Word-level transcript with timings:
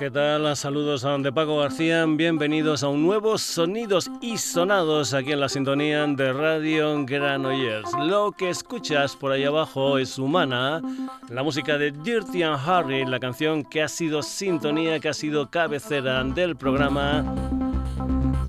¿Qué 0.00 0.10
tal? 0.10 0.56
Saludos 0.56 1.06
de 1.22 1.30
Paco 1.30 1.58
García. 1.58 2.06
Bienvenidos 2.08 2.82
a 2.82 2.88
un 2.88 3.02
nuevo 3.02 3.36
Sonidos 3.36 4.10
y 4.22 4.38
Sonados 4.38 5.12
aquí 5.12 5.32
en 5.32 5.40
la 5.40 5.50
sintonía 5.50 6.06
de 6.06 6.32
Radio 6.32 7.04
Granollers. 7.04 7.90
Lo 7.98 8.32
que 8.32 8.48
escuchas 8.48 9.14
por 9.14 9.30
ahí 9.32 9.44
abajo 9.44 9.98
es 9.98 10.18
Humana, 10.18 10.80
la 11.28 11.42
música 11.42 11.76
de 11.76 11.90
Dirty 11.90 12.42
and 12.42 12.66
Harry, 12.66 13.04
la 13.04 13.20
canción 13.20 13.62
que 13.62 13.82
ha 13.82 13.88
sido 13.88 14.22
sintonía, 14.22 15.00
que 15.00 15.10
ha 15.10 15.14
sido 15.14 15.50
cabecera 15.50 16.24
del 16.24 16.56
programa 16.56 17.59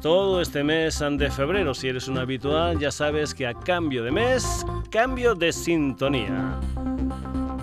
todo 0.01 0.41
este 0.41 0.63
mes 0.63 0.99
de 0.99 1.29
febrero. 1.29 1.73
Si 1.73 1.87
eres 1.87 2.07
un 2.07 2.17
habitual, 2.17 2.79
ya 2.79 2.89
sabes 2.91 3.35
que 3.35 3.47
a 3.47 3.53
cambio 3.53 4.03
de 4.03 4.11
mes, 4.11 4.65
cambio 4.89 5.35
de 5.35 5.53
sintonía. 5.53 6.59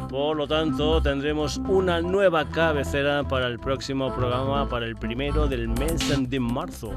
Por 0.08 0.36
lo 0.36 0.46
tanto, 0.46 1.02
tendremos 1.02 1.58
una 1.58 2.00
nueva 2.00 2.48
cabecera 2.48 3.24
para 3.24 3.46
el 3.46 3.58
próximo 3.58 4.14
programa, 4.14 4.66
para 4.68 4.86
el 4.86 4.96
primero 4.96 5.46
del 5.46 5.68
mes 5.68 6.30
de 6.30 6.40
marzo. 6.40 6.94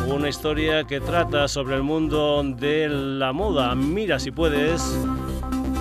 una 0.07 0.29
historia 0.29 0.85
que 0.85 1.01
trata 1.01 1.49
sobre 1.49 1.77
el 1.77 1.83
mundo 1.83 2.43
de 2.45 2.89
la 2.89 3.33
moda. 3.33 3.75
Mira 3.75 4.19
si 4.19 4.31
puedes 4.31 4.99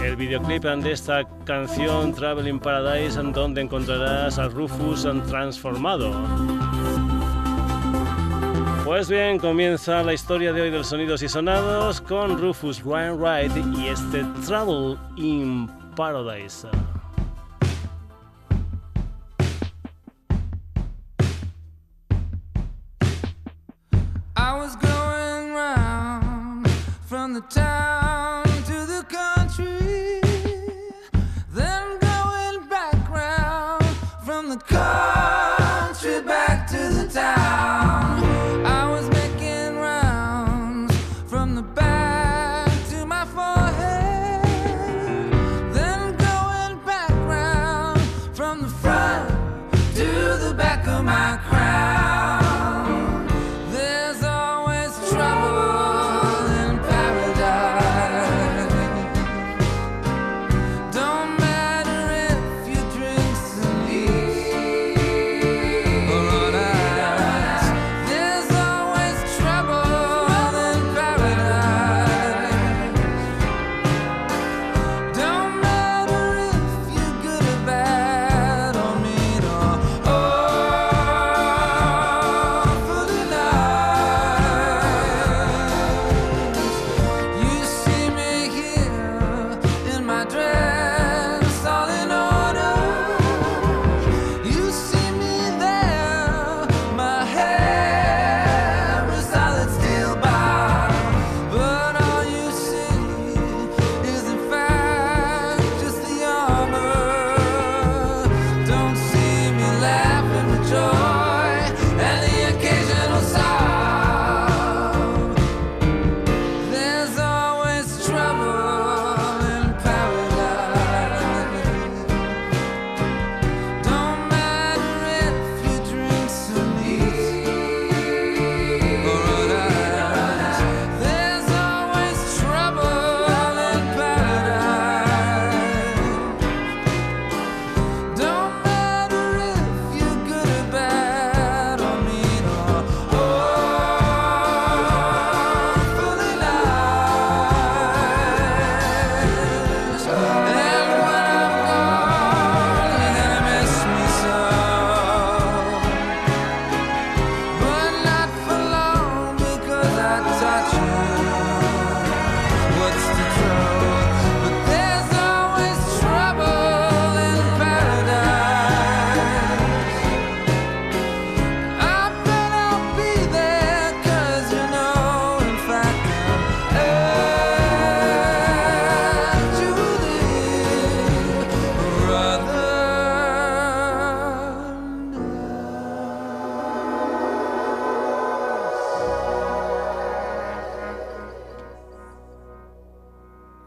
el 0.04 0.16
videoclip 0.16 0.64
de 0.64 0.92
esta 0.92 1.28
canción 1.46 2.14
Traveling 2.14 2.60
Paradise, 2.60 3.20
en 3.20 3.34
donde 3.34 3.62
encontrarás 3.62 4.38
a 4.40 4.48
Rufus 4.48 5.08
transformado. 5.28 6.69
Pues 8.90 9.08
bien, 9.08 9.38
comienza 9.38 10.02
la 10.02 10.14
historia 10.16 10.52
de 10.52 10.62
hoy 10.62 10.72
del 10.72 10.84
Sonidos 10.84 11.22
y 11.22 11.30
Sonados 11.30 12.02
con 12.02 12.42
Rufus 12.42 12.84
Wainwright 12.84 13.52
y 13.78 13.88
este 13.88 14.24
Travel 14.48 14.98
in 15.16 15.70
Paradise. 15.96 16.68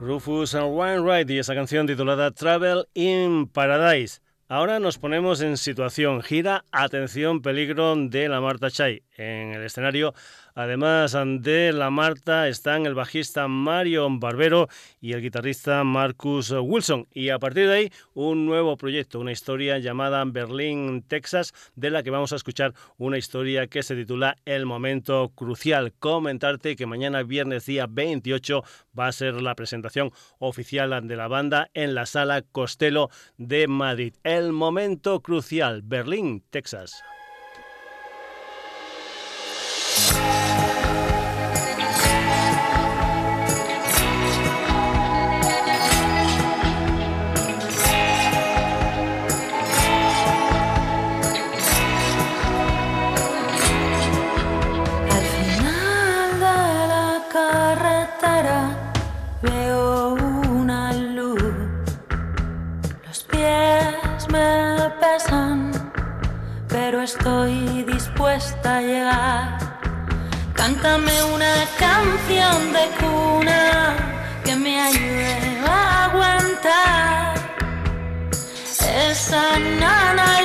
Rufus 0.02 0.56
and 0.56 0.74
Wainwright 0.76 1.30
y 1.30 1.38
esa 1.38 1.54
canción 1.54 1.86
titulada 1.86 2.32
Travel 2.32 2.88
in 2.92 3.46
Paradise. 3.46 4.20
Ahora 4.48 4.80
nos 4.80 4.98
ponemos 4.98 5.40
en 5.42 5.56
situación. 5.56 6.22
Gira 6.22 6.64
Atención 6.72 7.40
Peligro 7.40 7.94
de 7.94 8.28
la 8.28 8.40
Marta 8.40 8.68
Chay. 8.68 9.04
En 9.16 9.54
el 9.54 9.62
escenario 9.62 10.12
Además 10.54 11.16
de 11.40 11.72
la 11.72 11.90
Marta 11.90 12.48
están 12.48 12.86
el 12.86 12.94
bajista 12.94 13.48
Mario 13.48 14.08
Barbero 14.10 14.68
y 15.00 15.12
el 15.12 15.22
guitarrista 15.22 15.82
Marcus 15.84 16.50
Wilson. 16.50 17.06
Y 17.12 17.30
a 17.30 17.38
partir 17.38 17.68
de 17.68 17.74
ahí, 17.74 17.92
un 18.14 18.44
nuevo 18.44 18.76
proyecto, 18.76 19.20
una 19.20 19.32
historia 19.32 19.78
llamada 19.78 20.22
Berlín, 20.26 21.02
Texas, 21.06 21.54
de 21.74 21.90
la 21.90 22.02
que 22.02 22.10
vamos 22.10 22.32
a 22.32 22.36
escuchar 22.36 22.74
una 22.98 23.18
historia 23.18 23.66
que 23.66 23.82
se 23.82 23.96
titula 23.96 24.36
El 24.44 24.66
momento 24.66 25.30
crucial. 25.34 25.92
Comentarte 25.98 26.76
que 26.76 26.86
mañana, 26.86 27.22
viernes 27.22 27.66
día 27.66 27.86
28, 27.88 28.62
va 28.98 29.08
a 29.08 29.12
ser 29.12 29.40
la 29.40 29.54
presentación 29.54 30.10
oficial 30.38 31.06
de 31.06 31.16
la 31.16 31.28
banda 31.28 31.70
en 31.74 31.94
la 31.94 32.06
sala 32.06 32.42
Costello 32.42 33.08
de 33.38 33.68
Madrid. 33.68 34.14
El 34.22 34.52
momento 34.52 35.20
crucial, 35.20 35.82
Berlín, 35.82 36.42
Texas. 36.50 37.02
Estoy 67.04 67.84
dispuesta 67.84 68.76
a 68.76 68.80
llegar. 68.80 69.58
Cántame 70.54 71.12
una 71.34 71.54
canción 71.78 72.72
de 72.72 72.84
cuna 73.00 73.94
que 74.44 74.54
me 74.56 74.80
ayude 74.80 75.58
a 75.66 76.04
aguantar. 76.04 77.34
Esa 79.10 79.58
nana 79.80 80.42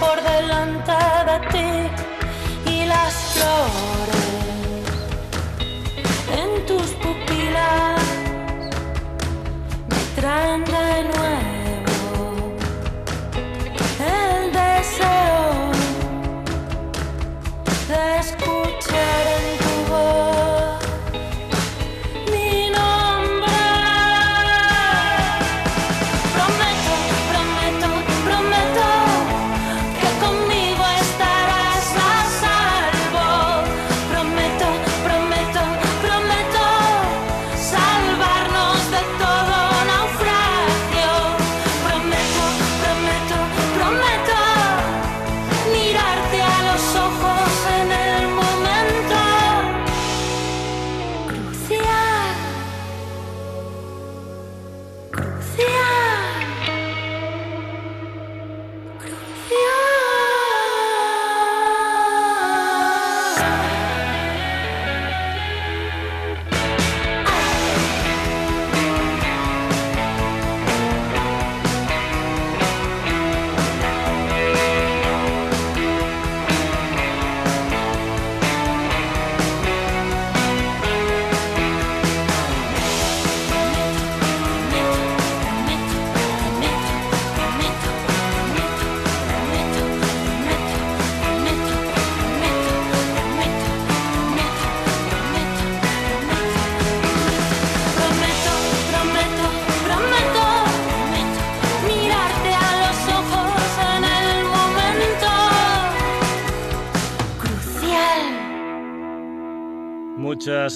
por 0.00 0.16
delante 0.22 0.98
de 1.28 1.36
ti 1.52 2.09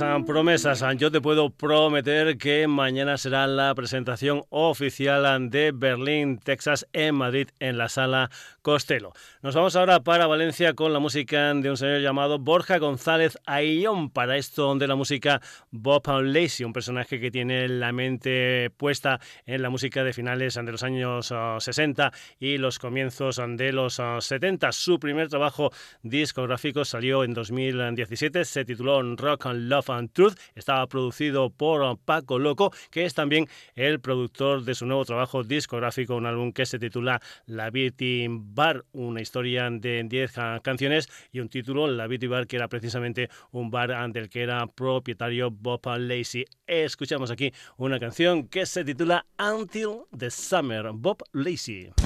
ah, 0.02 0.18
promesas. 0.26 0.82
Ah, 0.82 0.92
yo 0.94 1.10
te 1.10 1.20
puedo 1.20 1.50
prometer 1.50 2.38
que 2.38 2.66
mañana 2.66 3.16
será 3.18 3.46
la 3.46 3.74
presentación 3.74 4.44
oficial 4.48 5.26
ah, 5.26 5.38
de 5.38 5.72
Berlín, 5.72 6.38
Texas, 6.38 6.86
en 6.92 7.14
Madrid, 7.14 7.48
en 7.60 7.78
la 7.78 7.88
sala 7.88 8.30
Costello. 8.62 9.12
Nos 9.42 9.54
vamos 9.54 9.76
ahora 9.76 10.00
para 10.00 10.26
Valencia 10.26 10.74
con 10.74 10.92
la 10.92 10.98
música 10.98 11.52
de 11.52 11.70
un 11.70 11.76
señor 11.76 12.00
llamado 12.00 12.38
Borja 12.38 12.78
González 12.78 13.38
Ayllón. 13.46 14.10
Para 14.10 14.36
esto 14.36 14.74
de 14.74 14.86
la 14.86 14.94
música 14.94 15.40
Bob 15.70 16.02
Lacey, 16.22 16.64
un 16.64 16.72
personaje 16.72 17.20
que 17.20 17.30
tiene 17.30 17.68
la 17.68 17.92
mente 17.92 18.70
puesta 18.76 19.20
en 19.44 19.60
la 19.62 19.70
música 19.70 20.02
de 20.02 20.12
finales 20.12 20.54
de 20.54 20.72
los 20.72 20.82
años 20.82 21.32
60 21.58 22.12
y 22.40 22.56
los 22.56 22.78
comienzos 22.78 23.40
de 23.46 23.72
los 23.72 24.00
70. 24.18 24.72
Su 24.72 24.98
primer 24.98 25.28
trabajo 25.28 25.70
discográfico 26.02 26.84
salió 26.84 27.22
en 27.22 27.34
2017, 27.34 28.44
se 28.44 28.64
tituló 28.64 29.02
Rock 29.14 29.46
and 29.46 29.68
Love 29.68 29.83
and 29.90 30.12
Truth. 30.12 30.34
Estaba 30.54 30.86
producido 30.86 31.50
por 31.50 31.98
Paco 31.98 32.38
Loco, 32.38 32.72
que 32.90 33.04
es 33.04 33.14
también 33.14 33.48
el 33.74 34.00
productor 34.00 34.64
de 34.64 34.74
su 34.74 34.86
nuevo 34.86 35.04
trabajo 35.04 35.42
discográfico, 35.42 36.16
un 36.16 36.26
álbum 36.26 36.52
que 36.52 36.66
se 36.66 36.78
titula 36.78 37.20
La 37.46 37.70
Beauty 37.70 38.26
Bar, 38.28 38.84
una 38.92 39.20
historia 39.20 39.68
de 39.70 40.04
10 40.04 40.32
canciones 40.62 41.08
y 41.32 41.40
un 41.40 41.48
título, 41.48 41.86
La 41.86 42.06
Beauty 42.06 42.26
Bar, 42.26 42.46
que 42.46 42.56
era 42.56 42.68
precisamente 42.68 43.28
un 43.50 43.70
bar 43.70 44.12
del 44.12 44.28
que 44.28 44.42
era 44.42 44.66
propietario 44.66 45.50
Bob 45.50 45.80
Lacey. 45.98 46.44
Escuchamos 46.66 47.30
aquí 47.30 47.52
una 47.76 47.98
canción 47.98 48.48
que 48.48 48.66
se 48.66 48.84
titula 48.84 49.26
Until 49.38 50.02
the 50.16 50.30
Summer, 50.30 50.90
Bob 50.92 51.22
Lacey. 51.32 52.03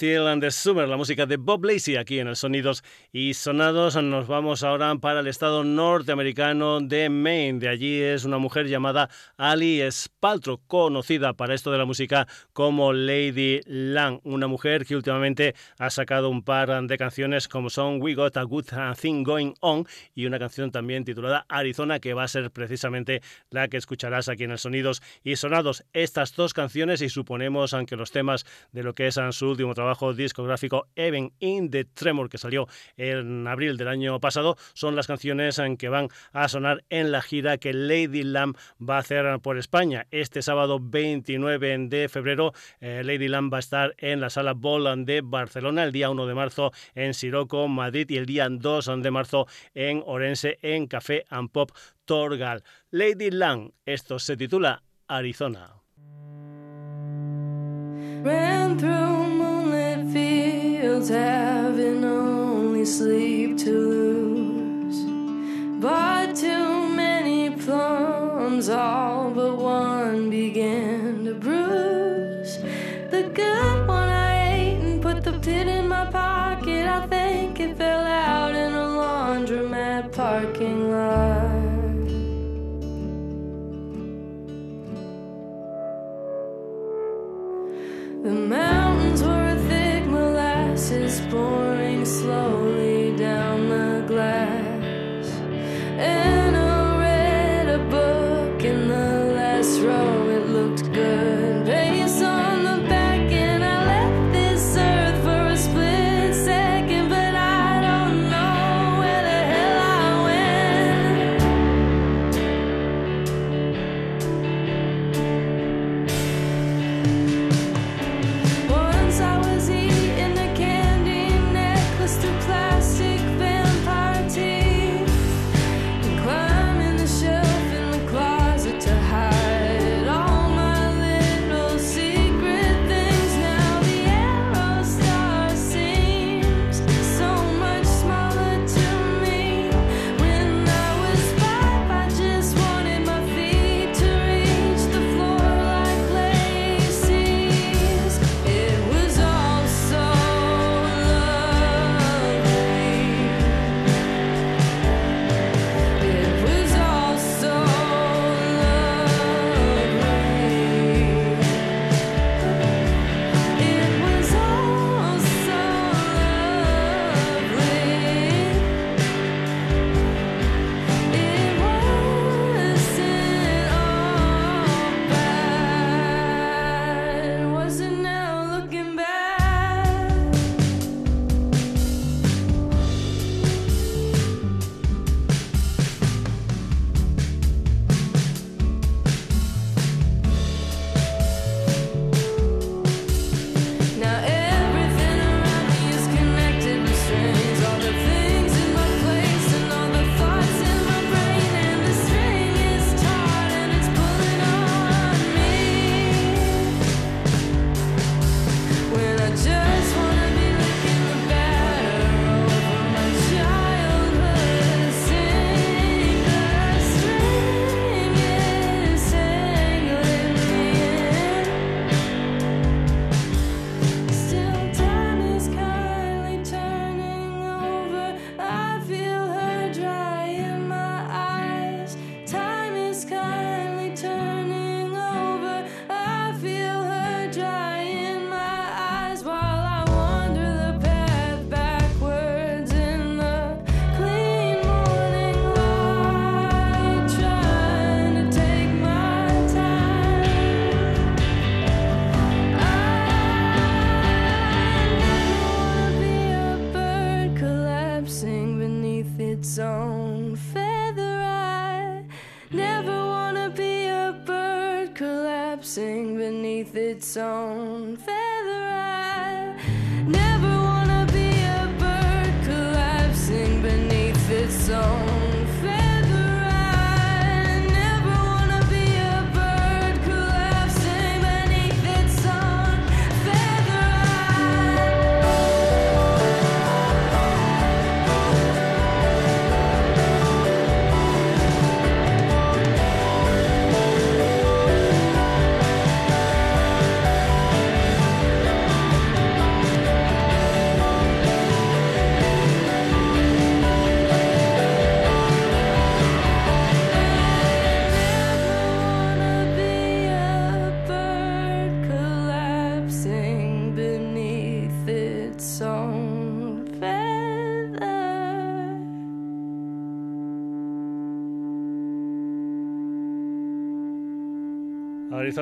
Until 0.00 0.28
and 0.28 0.42
the 0.42 0.50
Summer, 0.50 0.88
la 0.88 0.96
música 0.96 1.26
de 1.26 1.36
Bob 1.36 1.62
Lacey 1.62 1.96
aquí 1.96 2.20
en 2.20 2.28
el 2.28 2.34
Sonidos 2.34 2.82
y 3.12 3.34
Sonados. 3.34 4.02
Nos 4.02 4.28
vamos 4.28 4.62
ahora 4.62 4.94
para 4.96 5.20
el 5.20 5.26
estado 5.26 5.62
norteamericano 5.62 6.80
de 6.80 7.10
Maine. 7.10 7.58
De 7.58 7.68
allí 7.68 8.00
es 8.00 8.24
una 8.24 8.38
mujer 8.38 8.66
llamada 8.66 9.10
Ali 9.36 9.82
Spaltro, 9.92 10.56
conocida 10.66 11.34
para 11.34 11.52
esto 11.52 11.70
de 11.70 11.76
la 11.76 11.84
música 11.84 12.26
como 12.54 12.94
Lady 12.94 13.60
Lang, 13.66 14.20
una 14.24 14.46
mujer 14.46 14.86
que 14.86 14.96
últimamente 14.96 15.54
ha 15.78 15.90
sacado 15.90 16.30
un 16.30 16.44
par 16.44 16.82
de 16.82 16.96
canciones 16.96 17.46
como 17.46 17.68
son 17.68 18.00
We 18.00 18.14
Got 18.14 18.38
a 18.38 18.44
Good 18.44 18.68
Thing 18.98 19.22
Going 19.22 19.52
On 19.60 19.86
y 20.14 20.24
una 20.24 20.38
canción 20.38 20.70
también 20.70 21.04
titulada 21.04 21.44
Arizona 21.50 22.00
que 22.00 22.14
va 22.14 22.22
a 22.22 22.28
ser 22.28 22.50
precisamente 22.50 23.20
la 23.50 23.68
que 23.68 23.76
escucharás 23.76 24.30
aquí 24.30 24.44
en 24.44 24.52
el 24.52 24.58
Sonidos 24.58 25.02
y 25.22 25.36
Sonados. 25.36 25.84
Estas 25.92 26.34
dos 26.34 26.54
canciones 26.54 27.02
y 27.02 27.10
suponemos 27.10 27.74
aunque 27.74 27.96
los 27.96 28.12
temas 28.12 28.46
de 28.72 28.82
lo 28.82 28.94
que 28.94 29.06
es 29.06 29.20
su 29.32 29.46
último 29.46 29.74
trabajo 29.74 29.89
discográfico 30.14 30.86
Even 30.94 31.32
in 31.38 31.70
the 31.70 31.84
Tremor 31.84 32.28
que 32.28 32.38
salió 32.38 32.66
en 32.96 33.46
abril 33.46 33.76
del 33.76 33.88
año 33.88 34.20
pasado 34.20 34.56
son 34.74 34.96
las 34.96 35.06
canciones 35.06 35.58
en 35.58 35.76
que 35.76 35.88
van 35.88 36.08
a 36.32 36.48
sonar 36.48 36.84
en 36.90 37.12
la 37.12 37.22
gira 37.22 37.58
que 37.58 37.72
Lady 37.72 38.22
Lamb 38.22 38.56
va 38.80 38.96
a 38.96 39.00
hacer 39.00 39.40
por 39.40 39.58
España. 39.58 40.06
Este 40.10 40.42
sábado 40.42 40.78
29 40.80 41.78
de 41.88 42.08
febrero 42.08 42.52
eh, 42.80 43.02
Lady 43.04 43.28
Lamb 43.28 43.52
va 43.52 43.58
a 43.58 43.60
estar 43.60 43.94
en 43.98 44.20
la 44.20 44.30
sala 44.30 44.54
Boland 44.54 45.06
de 45.06 45.20
Barcelona, 45.22 45.84
el 45.84 45.92
día 45.92 46.10
1 46.10 46.26
de 46.26 46.34
marzo 46.34 46.72
en 46.94 47.14
Siroco, 47.14 47.68
Madrid 47.68 48.08
y 48.10 48.16
el 48.16 48.26
día 48.26 48.48
2 48.50 49.02
de 49.02 49.10
marzo 49.10 49.46
en 49.74 50.02
Orense 50.06 50.58
en 50.62 50.86
Café 50.86 51.24
and 51.28 51.50
Pop 51.50 51.70
Torgal. 52.04 52.62
Lady 52.90 53.30
Lamb, 53.30 53.72
esto 53.84 54.18
se 54.18 54.36
titula 54.36 54.82
Arizona. 55.06 55.74
fields 60.12 61.08
having 61.08 62.04
only 62.04 62.84
sleep 62.84 63.58
to 63.58 63.70
lose. 63.70 65.00
But 65.80 66.36
too 66.36 66.88
many 66.88 67.50
plums, 67.50 68.68
all 68.68 69.30
but 69.30 69.56
one. 69.56 69.89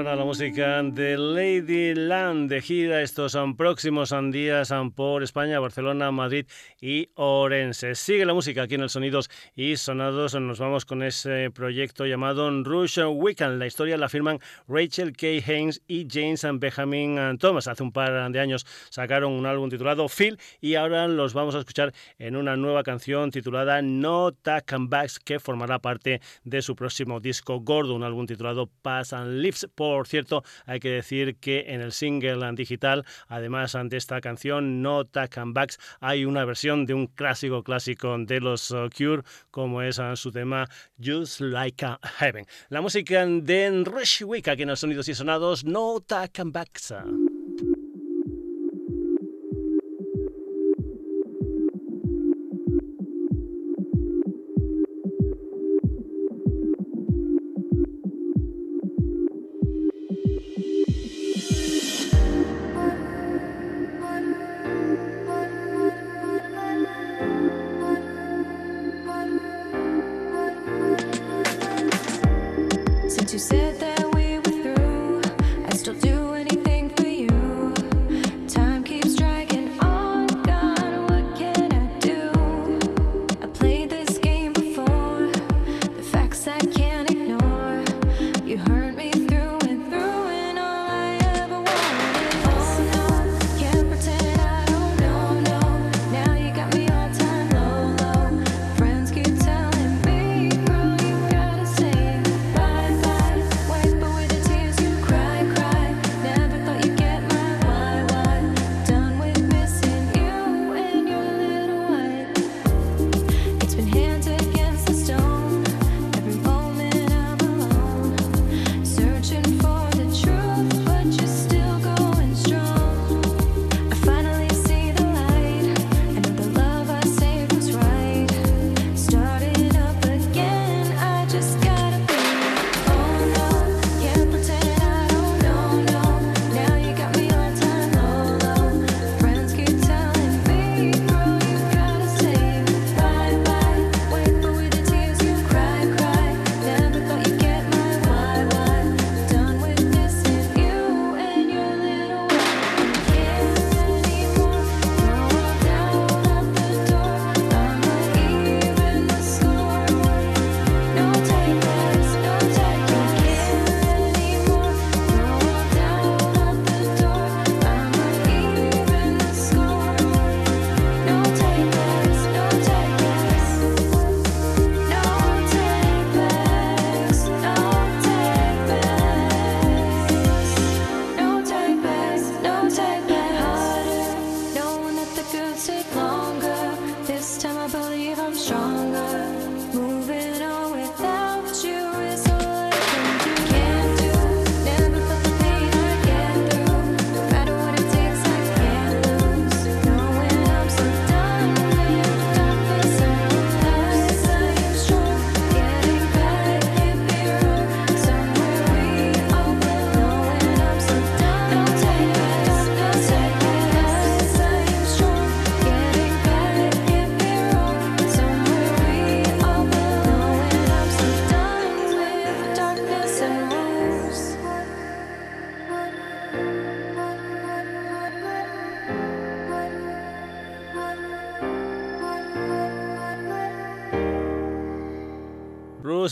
suena 0.09 0.21
la 0.21 0.25
música 0.25 0.83
de 0.83 1.19
Lady 1.19 1.95
Land 1.95 2.49
de 2.49 2.63
gira 2.63 3.03
estos 3.03 3.33
son 3.33 3.57
próximos 3.57 4.11
um, 4.13 4.31
días 4.31 4.71
um, 4.71 4.91
por 4.91 5.23
España, 5.23 5.61
Barcelona, 5.61 6.11
Madrid 6.11 6.47
y 6.81 7.11
Orense. 7.15 7.95
Sigue 7.95 8.25
la 8.25 8.33
música 8.33 8.63
aquí 8.63 8.77
en 8.77 8.83
el 8.83 8.89
Sonidos 8.89 9.29
y 9.55 9.77
Sonados. 9.77 10.35
Nos 10.41 10.61
vamos 10.61 10.87
con 10.87 11.03
ese 11.03 11.51
proyecto 11.51 12.07
llamado 12.07 12.49
Rush 12.63 13.01
Weekend. 13.01 13.59
La 13.59 13.67
historia 13.67 13.99
la 13.99 14.09
firman 14.09 14.39
Rachel 14.67 15.15
K. 15.15 15.27
Haynes 15.47 15.83
y 15.87 16.07
James 16.11 16.43
and 16.45 16.61
Benjamin 16.61 17.37
Thomas. 17.39 17.69
Hace 17.69 17.83
un 17.83 17.93
par 17.93 18.33
de 18.33 18.41
años 18.41 18.65
sacaron 18.89 19.33
un 19.33 19.45
álbum 19.45 19.69
titulado 19.69 20.09
Phil 20.09 20.39
y 20.61 20.77
ahora 20.77 21.07
los 21.09 21.35
vamos 21.35 21.55
a 21.55 21.59
escuchar 21.59 21.93
en 22.19 22.37
una 22.37 22.57
nueva 22.57 22.83
canción 22.83 23.31
titulada 23.31 23.83
No 23.83 24.33
Tack 24.33 24.73
and 24.73 24.85
em 24.85 24.89
Backs 24.89 25.19
que 25.19 25.39
formará 25.39 25.81
parte 25.81 26.21
de 26.45 26.63
su 26.63 26.75
próximo 26.77 27.21
disco 27.21 27.61
Gordo, 27.61 27.95
un 27.95 28.05
álbum 28.05 28.27
titulado 28.27 28.71
Pass 28.81 29.13
and 29.13 29.43
Lips 29.43 29.69
por 29.75 29.98
cierto, 30.07 30.45
hay 30.67 30.81
que 30.81 30.91
decir 30.91 31.37
que 31.37 31.65
en 31.69 31.81
el 31.81 31.93
single 31.93 32.49
digital, 32.55 33.05
además 33.29 33.77
de 33.85 33.97
esta 33.97 34.21
canción 34.21 34.83
No 34.83 35.05
Tack 35.05 35.39
and 35.39 35.55
Backs, 35.55 35.79
hay 36.01 36.25
una 36.25 36.45
versión 36.45 36.87
de 36.87 36.95
un 36.95 37.07
clásico 37.07 37.63
clásico 37.63 38.17
de 38.19 38.41
los 38.41 38.71
uh, 38.71 38.89
Cure, 38.97 39.23
como 39.51 39.83
es 39.83 39.99
uh, 39.99 40.17
su 40.17 40.31
tema 40.31 40.69
Just 41.03 41.41
Like 41.41 41.85
a 41.85 41.99
Heaven. 42.19 42.47
La 42.69 42.81
música 42.81 43.27
de 43.27 43.83
Rush 43.85 44.23
Week, 44.25 44.47
aquí 44.49 44.63
en 44.63 44.69
los 44.69 44.81
sonidos 44.81 45.09
y 45.09 45.15
sonados, 45.15 45.65
No 45.65 46.01
Tack 46.01 46.41
and 46.41 46.53
Backs. 46.53 46.95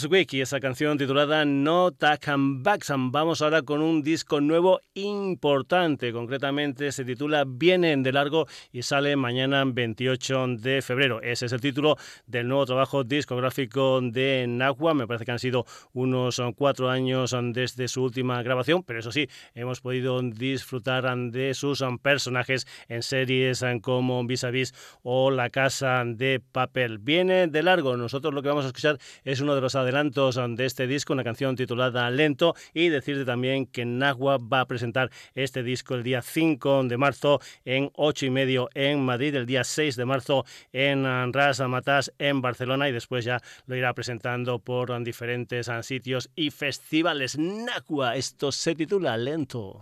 Y 0.08 0.40
esa 0.40 0.60
canción 0.60 0.98
titulada 0.98 1.44
No 1.44 1.90
Takan 1.90 2.62
Baxam. 2.62 3.10
Vamos 3.10 3.42
ahora 3.42 3.62
con 3.62 3.82
un 3.82 4.04
disco 4.04 4.40
nuevo 4.40 4.80
importante, 4.94 6.12
concretamente 6.12 6.92
se 6.92 7.04
titula 7.04 7.42
Vienen 7.44 8.04
de 8.04 8.12
largo 8.12 8.46
y 8.70 8.82
sale 8.82 9.16
mañana 9.16 9.64
28 9.66 10.46
de 10.58 10.80
febrero. 10.80 11.20
Ese 11.22 11.46
es 11.46 11.52
el 11.52 11.60
título 11.60 11.96
del 12.24 12.46
nuevo 12.46 12.66
trabajo 12.66 13.02
discográfico 13.02 14.00
de 14.00 14.46
Nahua. 14.48 14.94
Me 14.94 15.08
parece 15.08 15.24
que 15.24 15.32
han 15.32 15.40
sido 15.40 15.66
unos 15.92 16.40
cuatro 16.54 16.88
años 16.88 17.34
desde 17.52 17.88
su 17.88 18.04
última 18.04 18.40
grabación, 18.44 18.84
pero 18.84 19.00
eso 19.00 19.10
sí, 19.10 19.28
hemos 19.56 19.80
podido 19.80 20.22
disfrutar 20.22 21.16
de 21.32 21.52
sus 21.54 21.84
personajes 22.00 22.68
en 22.88 23.02
series 23.02 23.64
como 23.82 24.24
Vis 24.24 24.44
a 24.44 24.50
Vis 24.50 24.72
o 25.02 25.32
La 25.32 25.50
Casa 25.50 26.04
de 26.06 26.40
Papel. 26.52 26.98
Viene 26.98 27.48
de 27.48 27.62
largo. 27.64 27.96
Nosotros 27.96 28.32
lo 28.32 28.40
que 28.40 28.48
vamos 28.48 28.64
a 28.66 28.68
escuchar 28.68 28.98
es 29.24 29.40
uno 29.40 29.56
de 29.56 29.60
los 29.60 29.74
adelantos 29.74 29.95
de 29.96 30.66
este 30.66 30.86
disco, 30.86 31.14
una 31.14 31.24
canción 31.24 31.56
titulada 31.56 32.10
Lento, 32.10 32.54
y 32.74 32.90
decirte 32.90 33.24
también 33.24 33.64
que 33.64 33.86
Nagua 33.86 34.36
va 34.36 34.60
a 34.60 34.66
presentar 34.66 35.10
este 35.34 35.62
disco 35.62 35.94
el 35.94 36.02
día 36.02 36.20
5 36.20 36.84
de 36.84 36.98
marzo 36.98 37.40
en 37.64 37.90
8 37.94 38.26
y 38.26 38.30
medio 38.30 38.68
en 38.74 39.02
Madrid, 39.02 39.34
el 39.34 39.46
día 39.46 39.64
6 39.64 39.96
de 39.96 40.04
marzo 40.04 40.44
en 40.74 41.32
Ras 41.32 41.60
Matas 41.60 42.12
en 42.18 42.42
Barcelona 42.42 42.90
y 42.90 42.92
después 42.92 43.24
ya 43.24 43.40
lo 43.66 43.74
irá 43.74 43.94
presentando 43.94 44.58
por 44.58 45.02
diferentes 45.02 45.70
sitios 45.80 46.28
y 46.36 46.50
festivales. 46.50 47.38
Nagua, 47.38 48.16
esto 48.16 48.52
se 48.52 48.74
titula 48.74 49.16
Lento. 49.16 49.78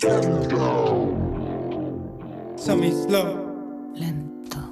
Lento. 3.97 4.71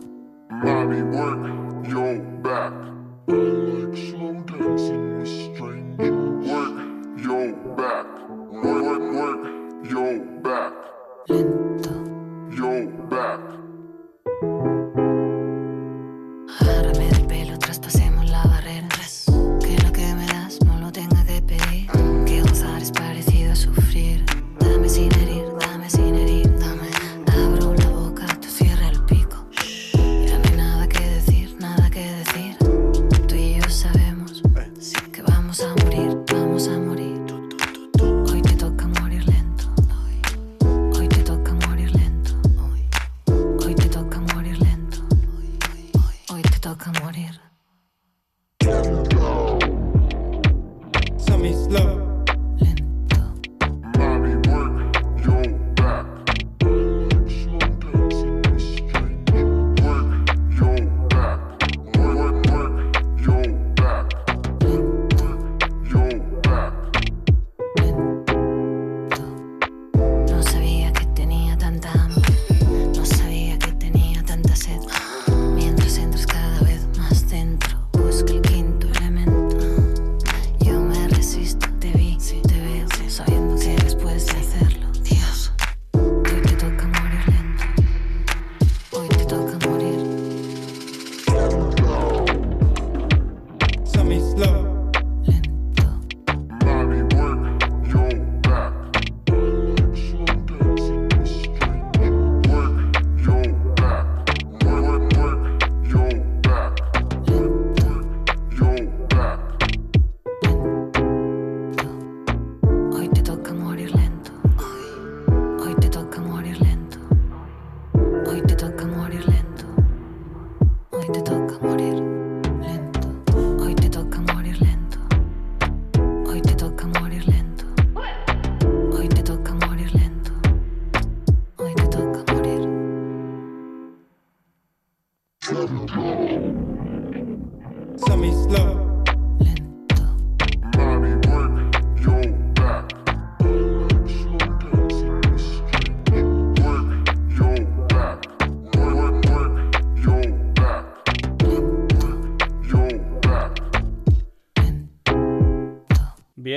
I 3.28 3.32
like 3.34 3.96
slow 3.96 4.32
dancing 4.42 5.18
with 5.20 5.28
strangers. 5.28 6.10
Work 6.48 7.22
your 7.22 7.52
back. 7.76 8.06
Work, 8.28 8.82
work, 8.82 9.02
work 9.14 9.90
your 9.90 10.18
back. 10.42 10.72
Lento. 11.28 11.94
Your 12.50 12.86
back. 13.08 13.51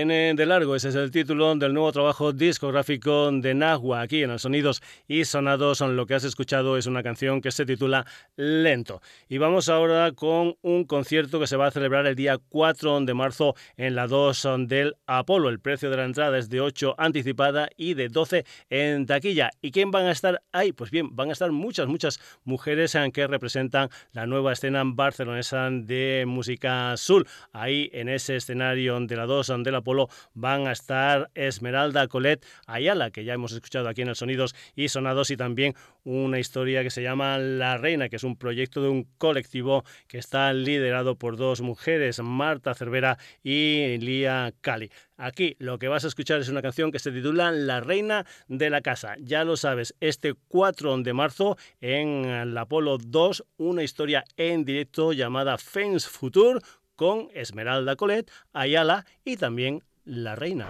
Viene 0.06 0.25
de 0.34 0.46
largo, 0.48 0.76
ese 0.76 0.90
es 0.90 0.96
el 0.96 1.12
título 1.12 1.54
del 1.56 1.74
nuevo 1.74 1.92
trabajo 1.92 2.34
discográfico 2.34 3.30
de 3.32 3.54
Nahua. 3.54 4.02
Aquí 4.02 4.24
en 4.24 4.32
los 4.32 4.42
Sonidos 4.42 4.82
y 5.08 5.24
Sonados, 5.26 5.82
lo 5.82 6.08
que 6.08 6.16
has 6.16 6.24
escuchado 6.24 6.78
es 6.78 6.88
una 6.88 7.04
canción 7.04 7.42
que 7.42 7.52
se 7.52 7.66
titula 7.66 8.08
Lento. 8.36 9.02
Y 9.30 9.38
vamos 9.38 9.70
ahora 9.70 10.12
con 10.14 10.56
un 10.64 10.86
concierto 10.86 11.40
que 11.40 11.46
se 11.46 11.58
va 11.58 11.68
a 11.68 11.72
celebrar 11.72 12.08
el 12.08 12.16
día 12.16 12.40
4 12.50 13.02
de 13.02 13.14
marzo 13.14 13.56
en 13.78 13.94
la 13.94 14.08
2 14.08 14.48
del 14.68 14.96
Apolo. 15.06 15.50
El 15.50 15.60
precio 15.60 15.92
de 15.92 15.98
la 15.98 16.06
entrada 16.06 16.38
es 16.40 16.50
de 16.50 16.62
8 16.62 16.96
anticipada 16.98 17.70
y 17.78 17.94
de 17.94 18.10
12 18.10 18.46
en 18.70 19.06
taquilla. 19.06 19.52
¿Y 19.62 19.72
quién 19.72 19.92
van 19.92 20.08
a 20.08 20.12
estar 20.12 20.42
ahí? 20.52 20.72
Pues 20.72 20.90
bien, 20.90 21.16
van 21.16 21.30
a 21.30 21.34
estar 21.34 21.52
muchas, 21.52 21.88
muchas 21.88 22.20
mujeres 22.46 22.98
que 23.14 23.28
representan 23.28 23.90
la 24.12 24.26
nueva 24.26 24.54
escena 24.54 24.82
barcelonesa 24.86 25.70
de 25.70 26.24
música 26.26 26.98
soul. 26.98 27.28
Ahí 27.52 27.92
en 27.94 28.10
ese 28.10 28.38
escenario 28.38 29.00
de 29.00 29.16
la 29.16 29.26
2 29.26 29.54
del 29.64 29.76
Apolo 29.76 30.10
van 30.34 30.68
a 30.68 30.72
estar 30.72 31.30
Esmeralda 31.36 32.08
Colette 32.08 32.46
Ayala, 32.68 33.12
que 33.12 33.24
ya 33.24 33.34
hemos 33.34 33.52
escuchado 33.52 33.88
aquí 33.88 34.02
en 34.02 34.10
el 34.10 34.16
Sonidos 34.16 34.56
y 34.76 34.90
Sonados, 34.90 35.32
y 35.32 35.38
también 35.38 35.74
una 36.04 36.40
historia 36.40 36.84
que 36.84 36.90
se 36.92 37.02
llama 37.02 37.38
La 37.38 37.78
Reina, 37.78 38.10
que 38.10 38.18
es 38.18 38.24
un 38.24 38.36
proyecto 38.36 38.82
de 38.82 38.90
un 38.90 39.04
colectivo 39.18 39.84
que 40.08 40.18
está 40.18 40.54
liderado 40.54 41.16
por 41.16 41.38
dos 41.38 41.62
mujeres, 41.62 42.20
Marta 42.20 42.76
Cervera 42.76 43.18
y 43.44 43.98
Lía 43.98 44.54
Cali. 44.62 44.92
Aquí 45.18 45.56
lo 45.60 45.80
que 45.80 45.88
vas 45.88 46.04
a 46.04 46.10
escuchar 46.10 46.42
es 46.42 46.50
una 46.50 46.62
canción 46.62 46.92
que 46.92 47.00
se 47.00 47.12
titula 47.12 47.52
La 47.52 47.80
Reina 47.80 48.26
de 48.48 48.70
la 48.70 48.82
Casa. 48.82 49.16
Ya 49.20 49.46
lo 49.46 49.56
sabes, 49.56 49.96
este 50.02 50.34
4 50.34 50.98
de 50.98 51.14
marzo 51.14 51.58
en 51.80 52.54
la 52.54 52.62
Apolo 52.62 52.98
2, 52.98 53.46
una 53.58 53.84
historia 53.84 54.26
en 54.38 54.66
directo 54.66 55.14
llamada 55.14 55.58
Fence 55.58 56.10
Future 56.10 56.60
con 56.96 57.30
Esmeralda 57.34 57.96
Colette, 57.96 58.32
Ayala 58.54 59.06
y 59.24 59.38
también 59.38 59.84
La 60.08 60.36
Reina. 60.36 60.68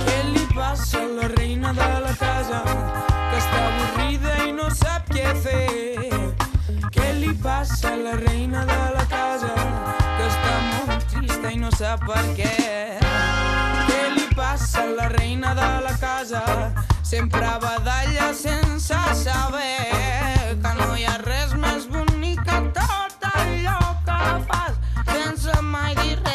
Què 0.00 0.16
li 0.30 0.46
passa 0.54 1.02
a 1.02 1.04
la 1.04 1.28
reina 1.28 1.74
de 1.74 1.90
la 2.00 2.14
casa 2.16 2.62
que 2.64 3.36
està 3.36 3.60
avorrida 3.60 4.38
i 4.46 4.52
no 4.56 4.70
fer? 5.44 5.68
Què 6.96 7.12
li 7.20 7.36
passa 7.44 7.92
a 7.92 7.96
la 8.08 8.16
reina 8.24 8.64
de 8.72 8.82
la 8.96 9.04
casa 9.12 9.52
que 9.52 10.32
està 10.32 10.60
molt 10.72 11.10
trista 11.12 11.52
i 11.52 11.60
no? 11.68 12.32
Què 12.40 12.54
li 12.56 13.03
passa 14.74 14.86
la 14.86 15.08
reina 15.08 15.54
de 15.54 15.82
la 15.82 15.96
casa? 15.98 16.72
Sempre 17.02 17.46
badalla 17.60 18.32
sense 18.34 18.94
saber 19.24 20.58
que 20.62 20.74
no 20.80 20.96
hi 20.96 21.04
ha 21.04 21.16
res 21.22 21.54
més 21.54 21.86
bonic 21.86 22.42
que 22.48 22.60
tot 22.78 23.28
allò 23.32 23.80
que 24.06 24.20
fas 24.50 24.78
sense 25.12 25.60
mai 25.62 25.94
dir 26.02 26.16
res. 26.22 26.33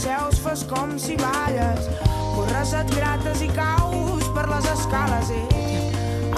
Seus, 0.00 0.38
fas 0.38 0.62
com 0.62 0.98
si 0.98 1.16
balles. 1.16 1.88
Corres, 2.34 2.72
et 2.72 2.94
grates 2.94 3.42
i 3.44 3.48
caus 3.52 4.24
per 4.34 4.46
les 4.48 4.70
escales. 4.72 5.30
Ell, 5.36 5.92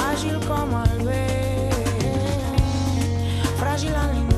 àgil 0.08 0.42
com 0.48 0.74
el 0.82 1.06
vent, 1.06 2.60
fràgil 3.62 3.94
en 3.94 4.12
l'intent. 4.12 4.31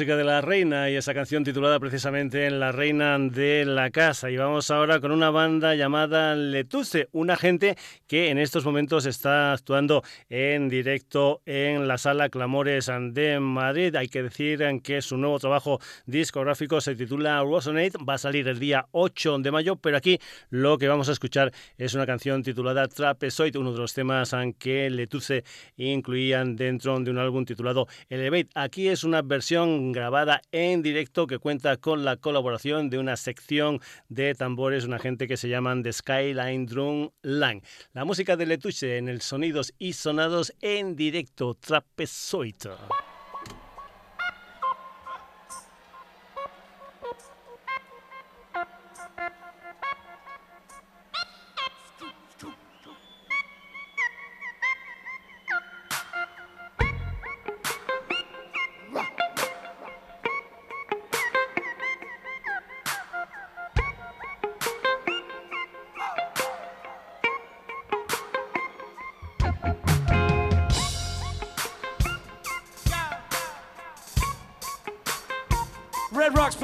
Música 0.00 0.16
de 0.16 0.24
la 0.24 0.29
reina 0.38 0.88
y 0.88 0.94
esa 0.94 1.14
canción 1.14 1.42
titulada 1.42 1.80
precisamente 1.80 2.48
La 2.50 2.70
reina 2.70 3.18
de 3.18 3.64
la 3.64 3.90
casa. 3.90 4.30
Y 4.30 4.36
vamos 4.36 4.70
ahora 4.70 5.00
con 5.00 5.10
una 5.10 5.30
banda 5.30 5.74
llamada 5.74 6.36
Letuce, 6.36 7.08
una 7.10 7.36
gente 7.36 7.76
que 8.06 8.30
en 8.30 8.38
estos 8.38 8.64
momentos 8.64 9.06
está 9.06 9.52
actuando 9.52 10.04
en 10.28 10.68
directo 10.68 11.42
en 11.46 11.88
la 11.88 11.98
sala 11.98 12.28
Clamores 12.28 12.90
de 13.10 13.40
Madrid. 13.40 13.96
Hay 13.96 14.08
que 14.08 14.22
decir 14.22 14.62
que 14.84 15.02
su 15.02 15.16
nuevo 15.16 15.38
trabajo 15.40 15.80
discográfico 16.06 16.80
se 16.80 16.94
titula 16.94 17.42
Resonate, 17.42 17.98
va 18.08 18.14
a 18.14 18.18
salir 18.18 18.46
el 18.46 18.60
día 18.60 18.86
8 18.92 19.38
de 19.38 19.50
mayo, 19.50 19.76
pero 19.76 19.96
aquí 19.96 20.20
lo 20.50 20.78
que 20.78 20.86
vamos 20.86 21.08
a 21.08 21.12
escuchar 21.12 21.50
es 21.76 21.94
una 21.94 22.06
canción 22.06 22.44
titulada 22.44 22.86
Trapezoid, 22.86 23.56
uno 23.56 23.72
de 23.72 23.78
los 23.78 23.94
temas 23.94 24.36
que 24.58 24.90
Letuce 24.90 25.44
incluían 25.76 26.54
dentro 26.54 27.00
de 27.00 27.10
un 27.10 27.18
álbum 27.18 27.44
titulado 27.44 27.88
Elevate. 28.08 28.50
Aquí 28.54 28.88
es 28.88 29.02
una 29.02 29.22
versión 29.22 29.92
grabada 29.92 30.19
en 30.52 30.82
directo 30.82 31.26
que 31.26 31.38
cuenta 31.38 31.76
con 31.76 32.04
la 32.04 32.16
colaboración 32.16 32.90
de 32.90 32.98
una 32.98 33.16
sección 33.16 33.80
de 34.08 34.34
tambores, 34.34 34.84
una 34.84 34.98
gente 34.98 35.28
que 35.28 35.36
se 35.36 35.48
llaman 35.48 35.82
The 35.82 35.92
Skyline 35.92 36.66
Drum 36.66 37.10
Line. 37.22 37.62
La 37.92 38.04
música 38.04 38.36
de 38.36 38.46
Letuche 38.46 38.98
en 38.98 39.08
el 39.08 39.20
Sonidos 39.20 39.72
y 39.78 39.92
Sonados 39.92 40.52
en 40.60 40.96
directo, 40.96 41.54
Trapezoid. 41.54 42.56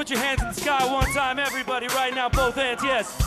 Put 0.07 0.15
your 0.15 0.25
hands 0.25 0.41
in 0.41 0.49
the 0.49 0.55
sky 0.55 0.93
one 0.93 1.13
time, 1.13 1.41
everybody, 1.41 1.89
right 1.89 2.15
now, 2.15 2.29
both 2.29 2.55
hands, 2.55 2.81
yes. 2.85 3.26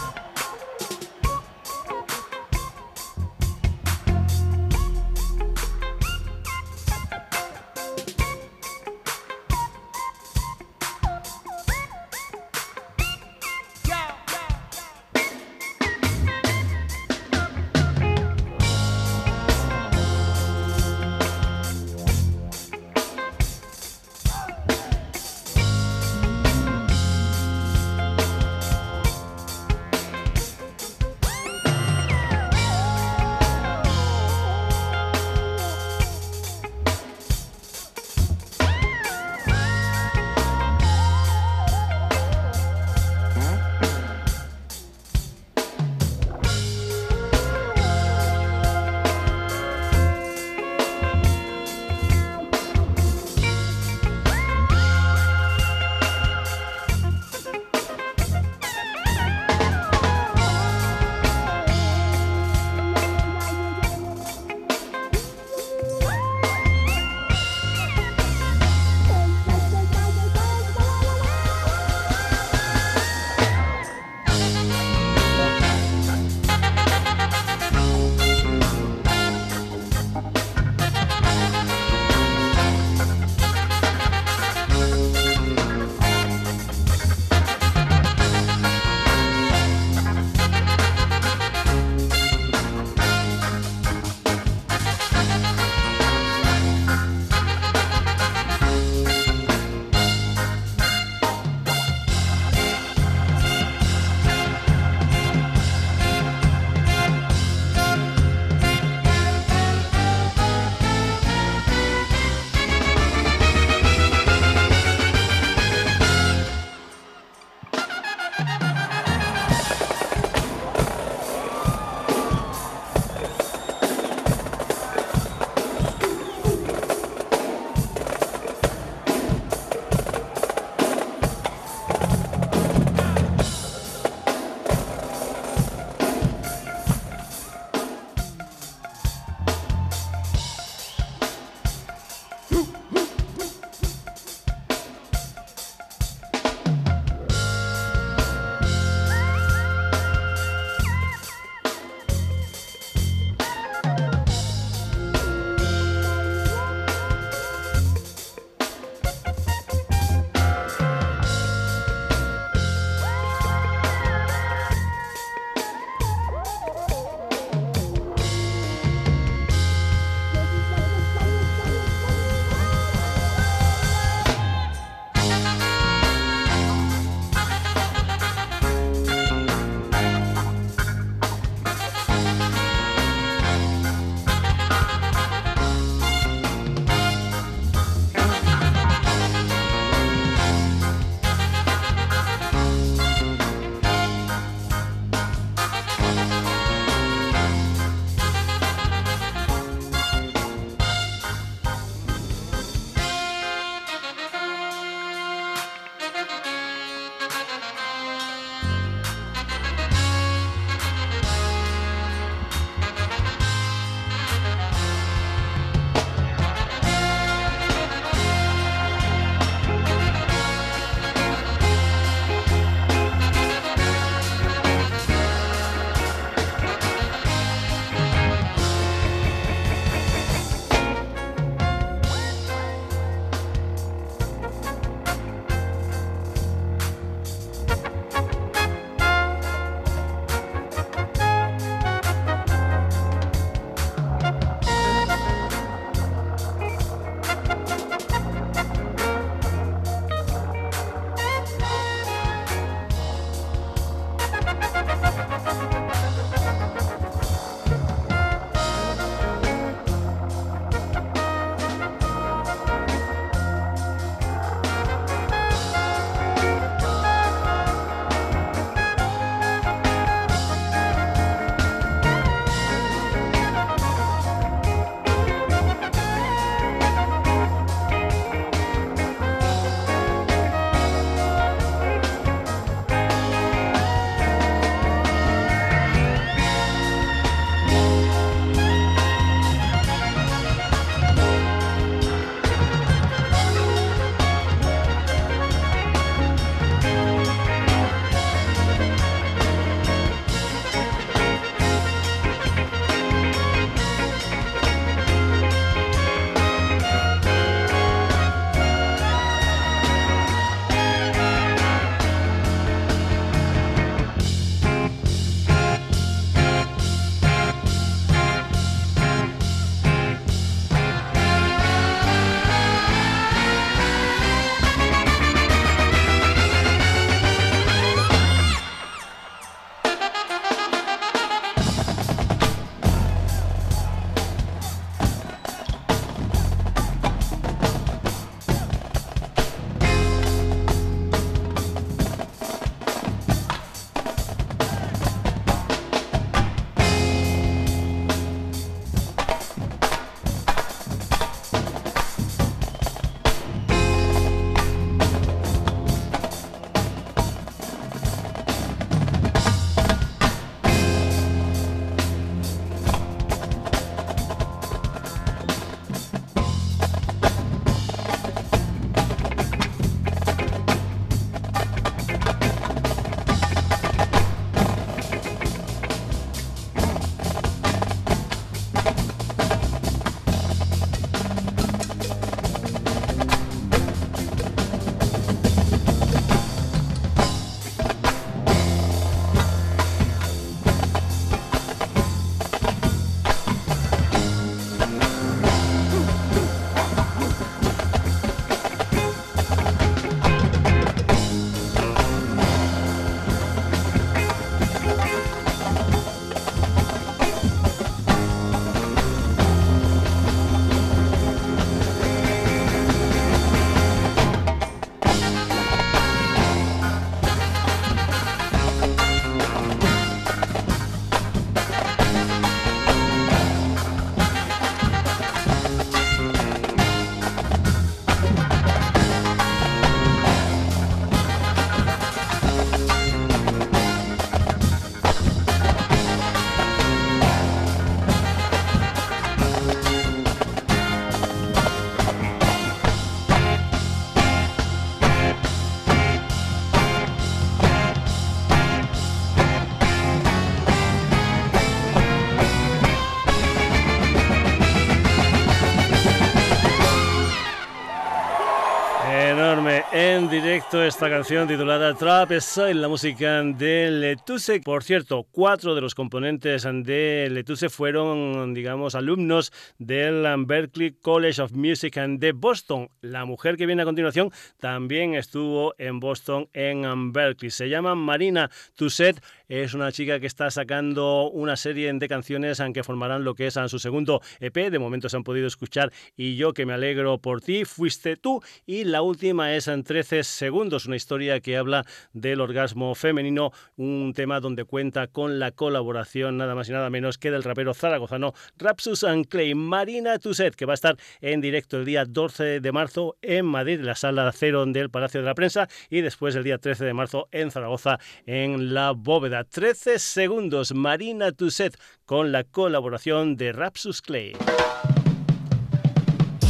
Esta 460.78 461.10
canción 461.10 461.48
titulada 461.48 461.96
Trap 461.96 462.40
Soy, 462.40 462.76
la 462.76 462.88
música 462.88 463.42
de 463.42 463.90
Letuse. 463.90 464.60
Por 464.60 464.84
cierto, 464.84 465.26
cuatro 465.32 465.74
de 465.74 465.82
los 465.82 465.96
componentes 465.96 466.64
de 466.64 467.28
Letuse 467.32 467.70
fueron, 467.70 468.54
digamos, 468.54 468.94
alumnos 468.94 469.52
del 469.80 470.28
Berklee 470.46 470.94
College 471.02 471.42
of 471.42 471.54
Music 471.54 471.96
de 471.96 472.32
Boston. 472.34 472.90
La 473.02 473.26
mujer 473.26 473.58
que 473.58 473.66
viene 473.66 473.82
a 473.82 473.86
continuación 473.86 474.32
también 474.60 475.16
estuvo 475.16 475.74
en 475.80 476.00
Boston, 476.00 476.48
en 476.54 477.12
Berkeley. 477.12 477.50
Se 477.50 477.68
llama 477.68 477.96
Marina 477.96 478.52
Tusset 478.76 479.20
es 479.50 479.74
una 479.74 479.92
chica 479.92 480.20
que 480.20 480.28
está 480.28 480.52
sacando 480.52 481.28
una 481.32 481.56
serie 481.56 481.92
de 481.92 482.08
canciones 482.08 482.62
que 482.72 482.84
formarán 482.84 483.24
lo 483.24 483.34
que 483.34 483.48
es 483.48 483.58
su 483.68 483.80
segundo 483.80 484.22
EP. 484.40 484.70
De 484.70 484.78
momento 484.78 485.10
se 485.10 485.18
han 485.18 485.24
podido 485.24 485.48
escuchar 485.48 485.92
y 486.16 486.36
yo 486.36 486.54
que 486.54 486.68
me 486.68 486.74
alegro 486.74 487.18
por 487.18 487.42
ti, 487.42 487.66
fuiste 487.66 488.16
tú. 488.16 488.44
Y 488.68 488.84
la 488.84 489.02
última 489.02 489.56
es 489.56 489.68
en 489.68 489.84
13 489.84 490.24
segundos, 490.24 490.86
una 490.86 490.98
historia 490.98 491.40
que 491.40 491.58
habla 491.58 491.84
del 492.14 492.42
orgasmo 492.42 492.94
femenino, 492.94 493.52
un 493.76 494.14
tema 494.16 494.40
donde 494.40 494.66
cuenta 494.66 495.08
con 495.08 495.40
la 495.40 495.50
colaboración 495.50 496.38
nada 496.38 496.54
más 496.54 496.70
y 496.70 496.74
nada 496.74 496.92
menos 496.92 497.18
que 497.18 497.32
del 497.32 497.42
rapero 497.42 497.74
zaragozano 497.74 498.34
Rapsus 498.58 499.04
and 499.04 499.28
Clay, 499.28 499.56
Marina 499.70 500.18
Tuset, 500.18 500.56
que 500.56 500.66
va 500.66 500.74
a 500.74 500.76
estar 500.76 500.98
en 501.22 501.42
directo 501.42 501.78
el 501.78 501.86
día 501.86 502.04
12 502.06 502.60
de 502.60 502.72
marzo 502.72 503.16
en 503.22 503.46
Madrid, 503.46 503.80
en 503.80 503.86
la 503.86 503.96
sala 503.96 504.32
cero 504.34 504.66
del 504.66 504.90
Palacio 504.90 505.22
de 505.22 505.28
la 505.28 505.36
Prensa, 505.36 505.70
y 505.90 506.02
después 506.02 506.36
el 506.36 506.44
día 506.44 506.58
13 506.58 506.86
de 506.86 506.94
marzo 506.94 507.28
en 507.32 507.52
Zaragoza, 507.52 508.00
en 508.26 508.74
la 508.74 508.92
bóveda. 508.92 509.44
13 509.44 510.00
segundos, 510.00 510.74
Marina 510.74 511.32
Tusset 511.32 511.80
con 512.06 512.32
la 512.32 512.44
colaboración 512.44 513.38
de 513.38 513.52
Rapsus 513.52 514.02
Clay. 514.02 514.34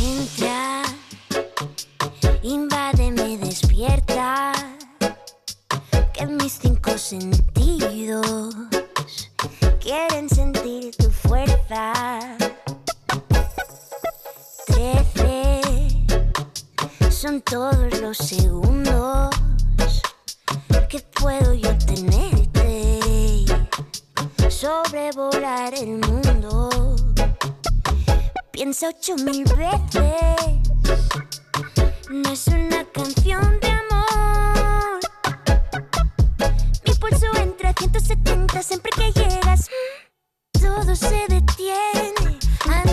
Entra, 0.01 0.84
invádeme, 2.41 3.38
despierta, 3.38 4.53
que 6.13 6.26
mis 6.26 6.53
cinco 6.53 6.97
sentidos 6.97 8.55
quieren 9.82 10.30
sentir 10.30 10.95
tu 10.95 11.09
fuerza. 11.09 12.49
Son 17.22 17.41
todos 17.41 17.99
los 17.99 18.17
segundos 18.17 19.30
que 20.88 21.01
puedo 21.20 21.53
yo 21.53 21.78
tenerte, 21.80 23.43
sobrevolar 24.49 25.74
el 25.74 25.97
mundo. 25.97 26.95
Piensa 28.51 28.88
ocho 28.88 29.17
mil 29.17 29.43
veces, 29.43 30.61
no 32.09 32.30
es 32.32 32.47
una 32.47 32.86
canción 32.86 33.59
de 33.59 33.67
amor. 33.67 34.99
Mi 36.86 36.93
pulso 36.93 37.28
entra 37.36 37.72
a 37.72 37.74
170 37.74 38.63
siempre 38.63 38.91
que 38.95 39.11
llegas, 39.11 39.70
todo 40.53 40.95
se 40.95 41.26
detiene 41.28 42.38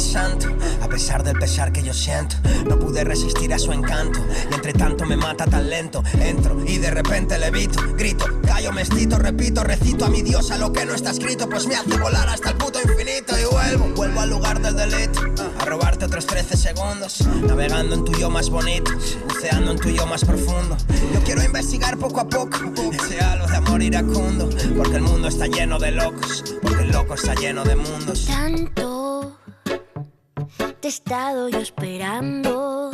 santo, 0.00 0.48
a 0.82 0.88
pesar 0.88 1.22
del 1.22 1.38
pesar 1.38 1.72
que 1.72 1.82
yo 1.82 1.94
siento, 1.94 2.36
no 2.68 2.78
pude 2.78 3.04
resistir 3.04 3.52
a 3.54 3.58
su 3.58 3.72
encanto. 3.72 4.20
Y 4.50 4.54
entre 4.54 4.72
tanto 4.72 5.04
me 5.04 5.16
mata 5.16 5.46
tan 5.46 5.68
lento. 5.68 6.02
Entro 6.20 6.64
y 6.64 6.78
de 6.78 6.90
repente 6.90 7.38
levito, 7.38 7.80
grito, 7.96 8.26
callo, 8.46 8.72
mestito, 8.72 9.18
repito, 9.18 9.62
recito 9.64 10.04
a 10.04 10.08
mi 10.08 10.22
diosa 10.22 10.58
lo 10.58 10.72
que 10.72 10.84
no 10.84 10.94
está 10.94 11.10
escrito, 11.10 11.48
pues 11.48 11.66
me 11.66 11.74
hace 11.74 11.96
volar 11.96 12.28
hasta 12.28 12.50
el 12.50 12.56
puto 12.56 12.80
infinito 12.80 13.38
y 13.38 13.44
vuelvo, 13.44 13.94
vuelvo 13.94 14.20
al 14.20 14.30
lugar 14.30 14.60
del 14.60 14.76
delito, 14.76 15.20
a 15.58 15.64
robarte 15.64 16.04
otros 16.04 16.26
13 16.26 16.56
segundos, 16.56 17.26
navegando 17.46 17.94
en 17.94 18.04
tu 18.04 18.12
yo 18.12 18.30
más 18.30 18.50
bonito, 18.50 18.90
buceando 19.28 19.72
en 19.72 19.78
tu 19.78 19.90
yo 19.90 20.06
más 20.06 20.24
profundo. 20.24 20.76
Yo 21.12 21.20
quiero 21.24 21.42
investigar 21.42 21.96
poco 21.96 22.20
a 22.20 22.28
poco 22.28 22.58
ese 22.92 23.20
halo 23.20 23.46
de 23.46 23.56
amor 23.56 23.82
iracundo, 23.82 24.48
porque 24.76 24.96
el 24.96 25.02
mundo 25.02 25.28
está 25.28 25.46
lleno 25.46 25.78
de 25.78 25.92
locos, 25.92 26.44
porque 26.62 26.82
el 26.82 26.90
loco 26.90 27.14
está 27.14 27.34
lleno 27.34 27.64
de 27.64 27.76
mundos. 27.76 28.26
tanto 28.26 29.36
he 30.86 30.88
estado 30.88 31.48
yo 31.48 31.58
esperando, 31.58 32.92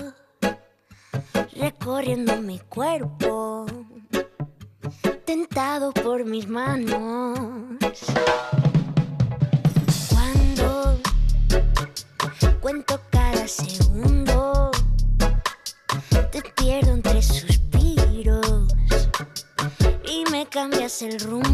recorriendo 1.55 2.41
mi 2.41 2.59
cuerpo, 2.59 3.67
tentado 5.27 5.93
por 5.93 6.25
mis 6.25 6.49
manos. 6.49 7.77
Cuando 10.09 10.99
cuento 12.63 12.99
cada 13.11 13.47
segundo, 13.47 14.71
te 16.31 16.41
pierdo 16.57 16.93
entre 16.93 17.21
suspiros 17.21 18.75
y 20.07 20.25
me 20.31 20.47
cambias 20.47 21.03
el 21.03 21.21
rumbo. 21.21 21.52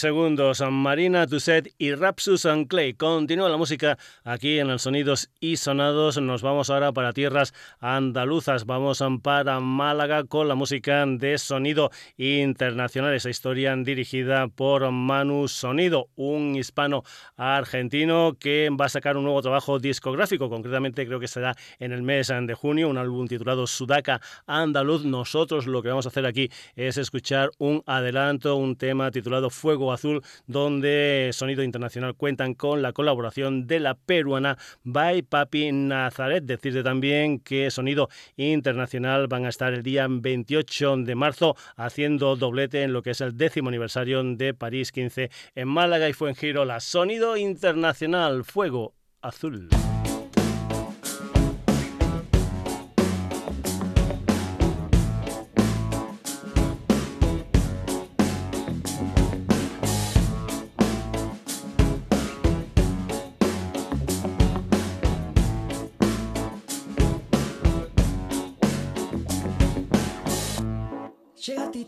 Segundos, 0.00 0.62
Marina 0.70 1.26
Tusset 1.26 1.72
y 1.78 1.94
Rapsus 1.94 2.44
and 2.44 2.66
Clay. 2.66 2.94
Continúa 2.94 3.48
la 3.48 3.56
música 3.56 3.96
aquí 4.24 4.58
en 4.58 4.68
el 4.68 4.78
Sonidos 4.78 5.30
y 5.40 5.56
Sonados. 5.56 6.20
Nos 6.20 6.42
vamos 6.42 6.68
ahora 6.68 6.92
para 6.92 7.12
tierras 7.12 7.54
andaluzas. 7.78 8.66
Vamos 8.66 9.02
para 9.22 9.60
Málaga 9.60 10.24
con 10.24 10.48
la 10.48 10.56
música 10.56 11.06
de 11.06 11.38
sonido 11.38 11.90
internacional. 12.16 13.14
Esa 13.14 13.30
historia 13.30 13.74
dirigida 13.76 14.48
por 14.48 14.90
Manu 14.90 15.48
Sonido, 15.48 16.08
un 16.16 16.56
hispano 16.56 17.04
argentino 17.36 18.36
que 18.38 18.68
va 18.70 18.86
a 18.86 18.88
sacar 18.88 19.16
un 19.16 19.24
nuevo 19.24 19.40
trabajo 19.40 19.78
discográfico. 19.78 20.50
Concretamente 20.50 21.06
creo 21.06 21.20
que 21.20 21.28
será 21.28 21.56
en 21.78 21.92
el 21.92 22.02
mes 22.02 22.28
de 22.28 22.54
junio, 22.54 22.88
un 22.88 22.98
álbum 22.98 23.28
titulado 23.28 23.66
Sudaca 23.66 24.20
Andaluz. 24.46 25.04
Nosotros 25.04 25.66
lo 25.66 25.82
que 25.82 25.88
vamos 25.88 26.06
a 26.06 26.08
hacer 26.08 26.26
aquí 26.26 26.50
es 26.74 26.96
escuchar 26.98 27.50
un 27.58 27.82
adelanto, 27.86 28.56
un 28.56 28.76
tema 28.76 29.10
titulado 29.10 29.20
titulado 29.20 29.50
Azul, 29.92 30.22
donde 30.46 31.30
Sonido 31.32 31.62
Internacional 31.62 32.14
cuentan 32.14 32.54
con 32.54 32.82
la 32.82 32.92
colaboración 32.92 33.66
de 33.66 33.80
la 33.80 33.94
peruana 33.94 34.58
By 34.84 35.22
Papi 35.22 35.72
Nazaret. 35.72 36.44
Decirte 36.44 36.82
también 36.82 37.40
que 37.40 37.70
Sonido 37.70 38.08
Internacional 38.36 39.26
van 39.28 39.46
a 39.46 39.48
estar 39.48 39.72
el 39.72 39.82
día 39.82 40.06
28 40.08 40.98
de 40.98 41.14
marzo 41.14 41.56
haciendo 41.76 42.36
doblete 42.36 42.82
en 42.82 42.92
lo 42.92 43.02
que 43.02 43.10
es 43.10 43.20
el 43.20 43.36
décimo 43.36 43.68
aniversario 43.68 44.22
de 44.22 44.54
París 44.54 44.92
15 44.92 45.30
en 45.54 45.68
Málaga 45.68 46.08
y 46.08 46.12
fue 46.12 46.30
en 46.30 46.36
giro 46.36 46.64
la 46.64 46.80
Sonido 46.80 47.36
Internacional 47.36 48.44
Fuego 48.44 48.94
Azul. 49.22 49.68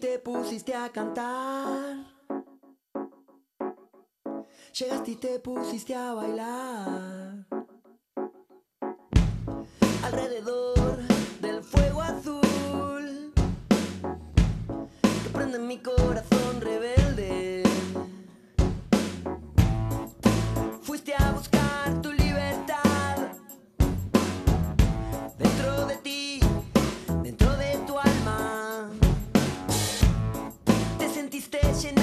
Te 0.03 0.18
pusiste 0.18 0.74
a 0.74 0.88
cantar. 0.88 1.96
Llegaste 4.76 5.12
y 5.12 5.14
te 5.14 5.38
pusiste 5.38 5.94
a 5.94 6.12
bailar. 6.12 7.46
Alrededor 10.03 10.98
del 11.40 11.62
fuego 11.62 12.03
azul 12.03 13.32
que 15.22 15.28
prende 15.32 15.59
en 15.59 15.68
mi 15.68 15.78
corazón 15.78 16.61
rebelde. 16.61 17.62
Fuiste 20.82 21.14
a 21.14 21.30
buscar 21.30 21.51
Te 31.53 32.01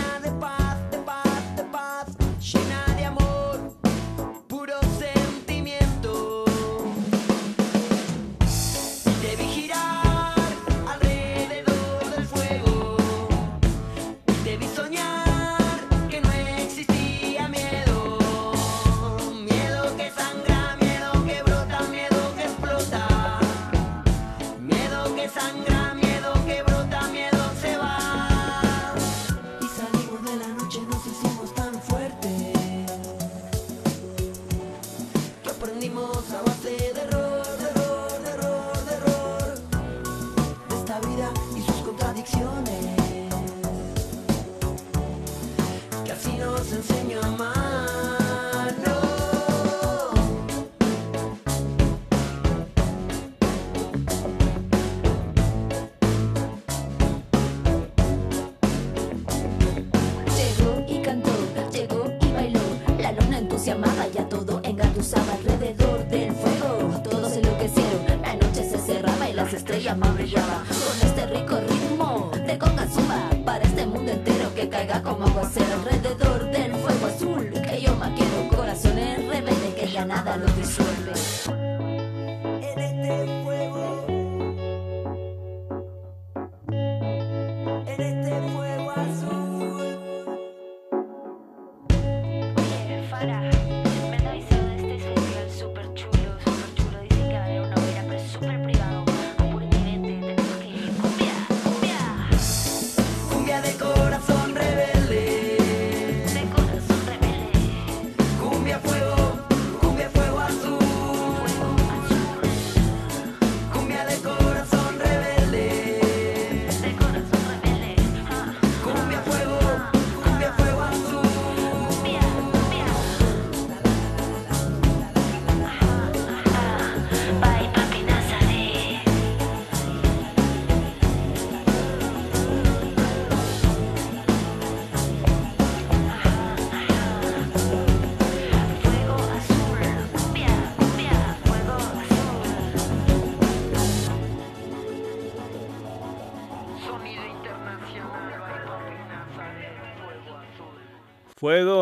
Oye, 93.21 93.58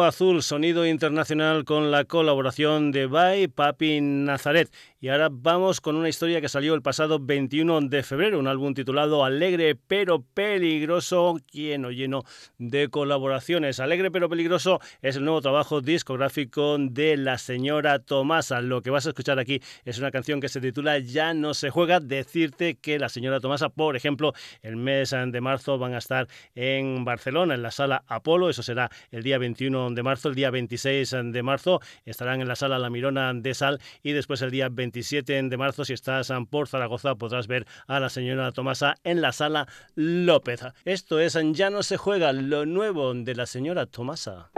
Azul, 0.08 0.42
sonido 0.42 0.86
internacional 0.86 1.66
con 1.66 1.92
la 1.92 2.06
colaboración 2.06 2.92
de 2.92 3.08
Bay 3.08 3.48
Papi 3.48 4.00
Nazaret. 4.02 4.72
Y 5.00 5.10
ahora 5.10 5.30
vamos 5.32 5.80
con 5.80 5.96
una 5.96 6.10
historia 6.10 6.42
que 6.42 6.50
salió 6.50 6.74
el 6.74 6.82
pasado 6.82 7.20
21 7.20 7.82
de 7.82 8.02
febrero, 8.02 8.40
un 8.40 8.48
álbum 8.48 8.74
titulado 8.74 9.24
Alegre 9.24 9.76
pero 9.76 10.24
peligroso, 10.24 11.38
lleno, 11.52 11.92
lleno 11.92 12.24
de 12.58 12.90
colaboraciones. 12.90 13.80
Alegre 13.80 14.10
pero 14.10 14.28
peligroso 14.28 14.80
es 15.04 15.16
el 15.16 15.24
nuevo 15.24 15.40
trabajo 15.40 15.82
discográfico 15.82 16.78
de 16.80 17.16
la 17.16 17.38
señora 17.38 18.00
Tomasa. 18.00 18.60
Lo 18.62 18.82
que 18.82 18.90
vas 18.90 19.06
a 19.06 19.10
escuchar 19.10 19.38
aquí 19.38 19.62
es 19.86 20.00
una 20.00 20.10
canción 20.10 20.42
que 20.42 20.50
se 20.50 20.62
titula 20.62 20.98
Ya 20.98 21.36
no 21.36 21.54
se 21.54 21.70
juega. 21.70 22.00
Decirte 22.00 22.74
que 22.74 22.98
la 22.98 23.10
señora 23.10 23.40
Tomasa, 23.40 23.70
por 23.70 23.96
ejemplo, 23.96 24.34
el 24.64 24.78
mes 24.78 25.12
de 25.12 25.42
marzo 25.42 25.78
van 25.78 25.94
a 25.94 26.00
estar 26.00 26.28
en 26.56 27.06
Barcelona, 27.06 27.54
en 27.54 27.62
la 27.62 27.70
sala 27.70 28.04
Apolo. 28.08 28.50
Eso 28.50 28.64
será 28.64 28.90
el 29.12 29.22
día 29.22 29.38
21 29.38 29.92
de 29.92 30.02
marzo. 30.02 30.30
El 30.30 30.34
día 30.34 30.50
26 30.50 31.18
de 31.26 31.44
marzo 31.44 31.82
estarán 32.04 32.42
en 32.42 32.48
la 32.48 32.56
sala 32.56 32.80
La 32.80 32.90
Mirona 32.90 33.32
de 33.36 33.54
Sal. 33.54 33.80
Y 34.02 34.14
después 34.14 34.42
el 34.42 34.50
día 34.50 34.70
27 34.88 35.44
de 35.44 35.58
marzo, 35.58 35.84
si 35.84 35.92
estás 35.92 36.32
por 36.50 36.70
Zaragoza, 36.70 37.16
podrás 37.16 37.48
ver 37.48 37.66
a 37.88 38.00
la 38.00 38.08
señora 38.10 38.54
Tomasa 38.54 38.96
en 39.04 39.22
la 39.22 39.34
sala 39.34 39.68
López. 39.96 40.62
Esto 40.86 41.20
es 41.20 41.38
Ya 41.52 41.70
no 41.70 41.84
se 41.84 41.98
juega, 41.98 42.32
lo 42.32 42.66
nuevo 42.66 43.14
de 43.14 43.36
la 43.36 43.46
señora 43.46 43.86
Tomasa. 43.86 44.50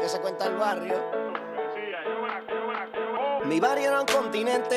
que 0.00 0.08
se 0.08 0.20
cuenta 0.20 0.46
el 0.46 0.56
barrio. 0.56 0.94
Mi 3.44 3.60
barrio 3.60 3.88
era 3.88 4.00
un 4.00 4.06
continente, 4.06 4.76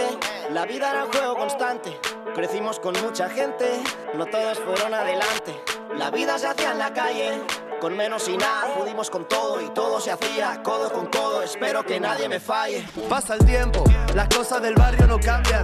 la 0.52 0.66
vida 0.66 0.92
era 0.92 1.06
un 1.06 1.12
juego 1.12 1.36
constante. 1.36 2.00
Crecimos 2.36 2.80
con 2.80 2.94
mucha 3.02 3.30
gente, 3.30 3.66
no 4.14 4.28
todos 4.28 4.60
fueron 4.60 4.94
adelante. 4.94 5.56
La 5.98 6.12
vida 6.12 6.38
se 6.38 6.48
hacía 6.48 6.72
en 6.72 6.78
la 6.78 6.94
calle, 6.94 7.42
con 7.80 7.96
menos 7.96 8.28
y 8.28 8.36
nada 8.36 8.74
pudimos 8.78 9.10
con 9.10 9.26
todo 9.26 9.62
y 9.62 9.70
todo 9.70 10.02
se 10.02 10.12
hacía 10.12 10.62
codo 10.62 10.92
con 10.92 11.06
codo. 11.06 11.42
Espero 11.44 11.82
que 11.86 11.98
nadie 11.98 12.28
me 12.28 12.42
falle. 12.42 12.86
Pasa 13.08 13.36
el 13.36 13.46
tiempo, 13.46 13.86
las 14.14 14.28
cosas 14.28 14.62
del 14.62 14.76
barrio 14.76 15.08
no 15.08 15.18
cambian. 15.18 15.64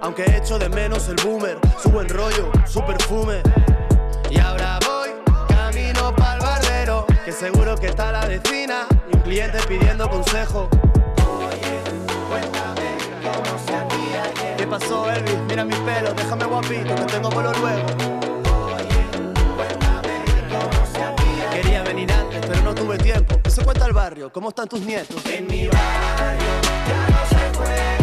Aunque 0.00 0.24
echo 0.36 0.60
de 0.60 0.68
menos 0.68 1.08
el 1.08 1.16
boomer, 1.24 1.58
su 1.82 1.90
buen 1.90 2.08
rollo, 2.08 2.52
su 2.66 2.84
perfume. 2.84 3.42
Y 4.30 4.38
ahora 4.38 4.78
voy 4.86 5.10
camino 5.48 6.14
para 6.14 6.34
el 6.34 6.40
barbero, 6.40 7.06
que 7.24 7.32
seguro 7.32 7.74
que 7.74 7.88
está 7.88 8.12
la 8.12 8.26
vecina 8.26 8.86
y 9.12 9.16
un 9.16 9.22
cliente 9.22 9.58
pidiendo 9.66 10.08
consejo. 10.08 10.68
Cuéntame 12.28 12.96
cómo 13.24 13.58
se 13.66 14.56
¿Qué 14.56 14.66
pasó, 14.68 15.10
Elvis? 15.10 15.38
Mira 15.48 15.64
mis 15.64 15.78
pelos, 15.78 16.14
déjame 16.14 16.44
guapito, 16.44 16.94
que 16.94 17.04
tengo 17.06 17.28
pelo 17.28 17.52
luego. 17.54 18.21
eso 23.52 23.64
cuenta 23.64 23.84
el 23.84 23.92
barrio. 23.92 24.32
¿Cómo 24.32 24.48
están 24.48 24.66
tus 24.66 24.80
nietos? 24.80 25.24
En 25.26 25.46
mi 25.46 25.68
barrio 25.68 26.46
ya 26.88 27.08
no 27.10 27.28
se 27.28 27.58
puede. 27.58 28.01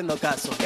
haciendo 0.00 0.16
caso. 0.16 0.59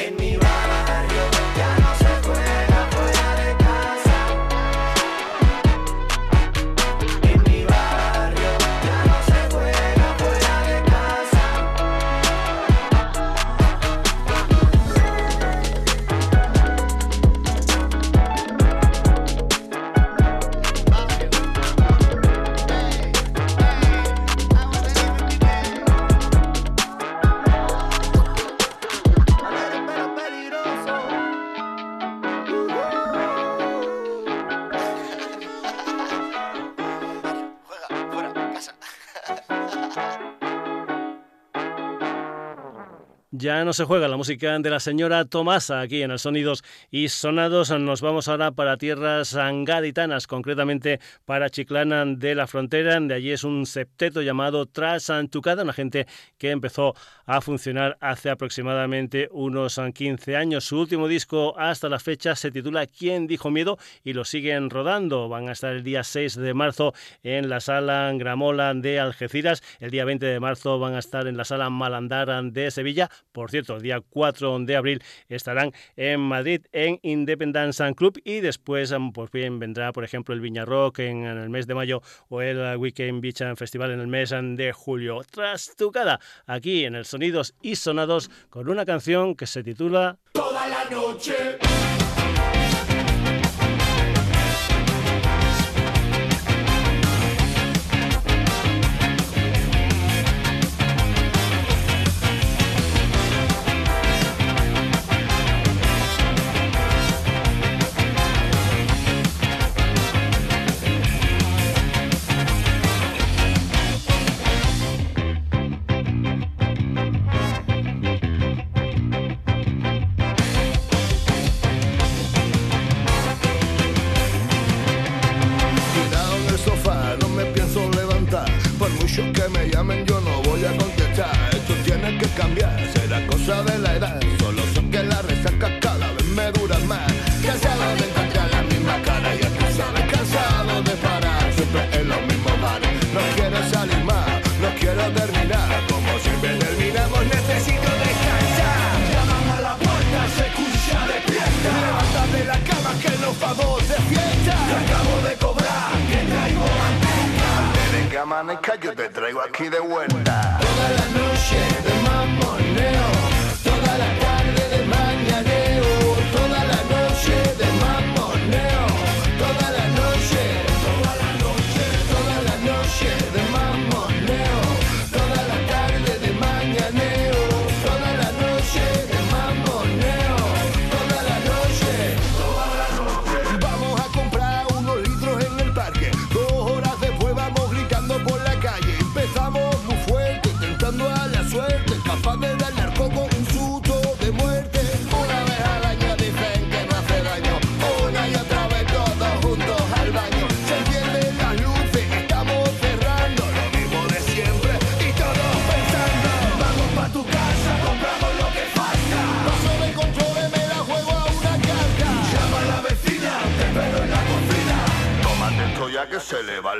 se 43.75 43.83
juega, 43.83 44.07
la 44.07 44.15
música 44.15 44.57
de 44.57 44.69
la 44.69 44.79
señora 44.79 45.25
Tomasa 45.25 45.81
aquí 45.81 46.01
en 46.01 46.11
el 46.11 46.17
Sonidos 46.17 46.63
y 46.89 47.09
Sonados. 47.09 47.71
Nos 47.71 47.99
vamos 47.99 48.29
ahora 48.29 48.51
para 48.51 48.77
tierras 48.77 49.35
gaditanas, 49.35 50.27
concretamente 50.27 51.01
para 51.25 51.49
Chiclana 51.49 52.05
de 52.05 52.35
la 52.35 52.47
Frontera. 52.47 52.97
De 53.01 53.13
allí 53.13 53.31
es 53.31 53.43
un 53.43 53.65
septeto 53.65 54.21
llamado 54.21 54.65
Tras 54.65 55.07
Trasantucada, 55.07 55.63
una 55.63 55.73
gente 55.73 56.07
que 56.37 56.51
empezó 56.51 56.95
a 57.25 57.41
funcionar 57.41 57.97
hace 57.99 58.29
aproximadamente 58.29 59.27
unos 59.31 59.77
15 59.93 60.37
años. 60.37 60.63
Su 60.63 60.79
último 60.79 61.09
disco 61.09 61.53
hasta 61.59 61.89
la 61.89 61.99
fecha 61.99 62.33
se 62.37 62.51
titula 62.51 62.87
¿Quién 62.87 63.27
dijo 63.27 63.51
miedo? 63.51 63.77
y 64.05 64.13
lo 64.13 64.23
siguen 64.23 64.69
rodando. 64.69 65.27
Van 65.27 65.49
a 65.49 65.51
estar 65.51 65.73
el 65.73 65.83
día 65.83 66.05
6 66.05 66.35
de 66.35 66.53
marzo 66.53 66.93
en 67.23 67.49
la 67.49 67.59
sala 67.59 68.13
Gramola 68.15 68.73
de 68.73 69.01
Algeciras. 69.01 69.61
El 69.81 69.91
día 69.91 70.05
20 70.05 70.25
de 70.25 70.39
marzo 70.39 70.79
van 70.79 70.93
a 70.93 70.99
estar 70.99 71.27
en 71.27 71.35
la 71.35 71.43
sala 71.43 71.69
Malandara 71.69 72.41
de 72.41 72.71
Sevilla. 72.71 73.09
Por 73.33 73.51
cierto, 73.51 73.64
el 73.73 73.81
día 73.81 74.01
4 74.01 74.59
de 74.59 74.75
abril 74.75 75.03
estarán 75.27 75.71
en 75.95 76.19
Madrid 76.19 76.61
en 76.71 76.99
Independence 77.01 77.83
Club 77.95 78.19
y 78.23 78.39
después 78.39 78.93
mm, 78.97 79.11
pues 79.11 79.31
bien 79.31 79.59
vendrá 79.59 79.91
por 79.91 80.03
ejemplo 80.03 80.33
el 80.33 80.41
Viñarrock 80.41 80.99
en, 80.99 81.25
en 81.25 81.37
el 81.37 81.49
mes 81.49 81.67
de 81.67 81.75
mayo 81.75 82.01
o 82.29 82.41
el 82.41 82.77
Weekend 82.77 83.21
Beach 83.21 83.41
Festival 83.55 83.91
en 83.91 83.99
el 83.99 84.07
mes 84.07 84.31
mm, 84.31 84.55
de 84.55 84.71
julio. 84.71 85.21
Trastucada 85.29 86.19
aquí 86.45 86.85
en 86.85 86.95
el 86.95 87.05
Sonidos 87.05 87.55
y 87.61 87.75
Sonados 87.75 88.29
con 88.49 88.69
una 88.69 88.85
canción 88.85 89.35
que 89.35 89.47
se 89.47 89.63
titula 89.63 90.17
Toda 90.33 90.67
la 90.67 90.89
noche. 90.89 91.57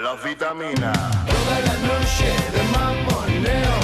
Las 0.02 0.24
vitaminas. 0.24 0.98
Toda 1.26 1.60
la 1.60 1.76
noche 1.88 2.30
de 2.54 2.64
mamoneo, 2.76 3.76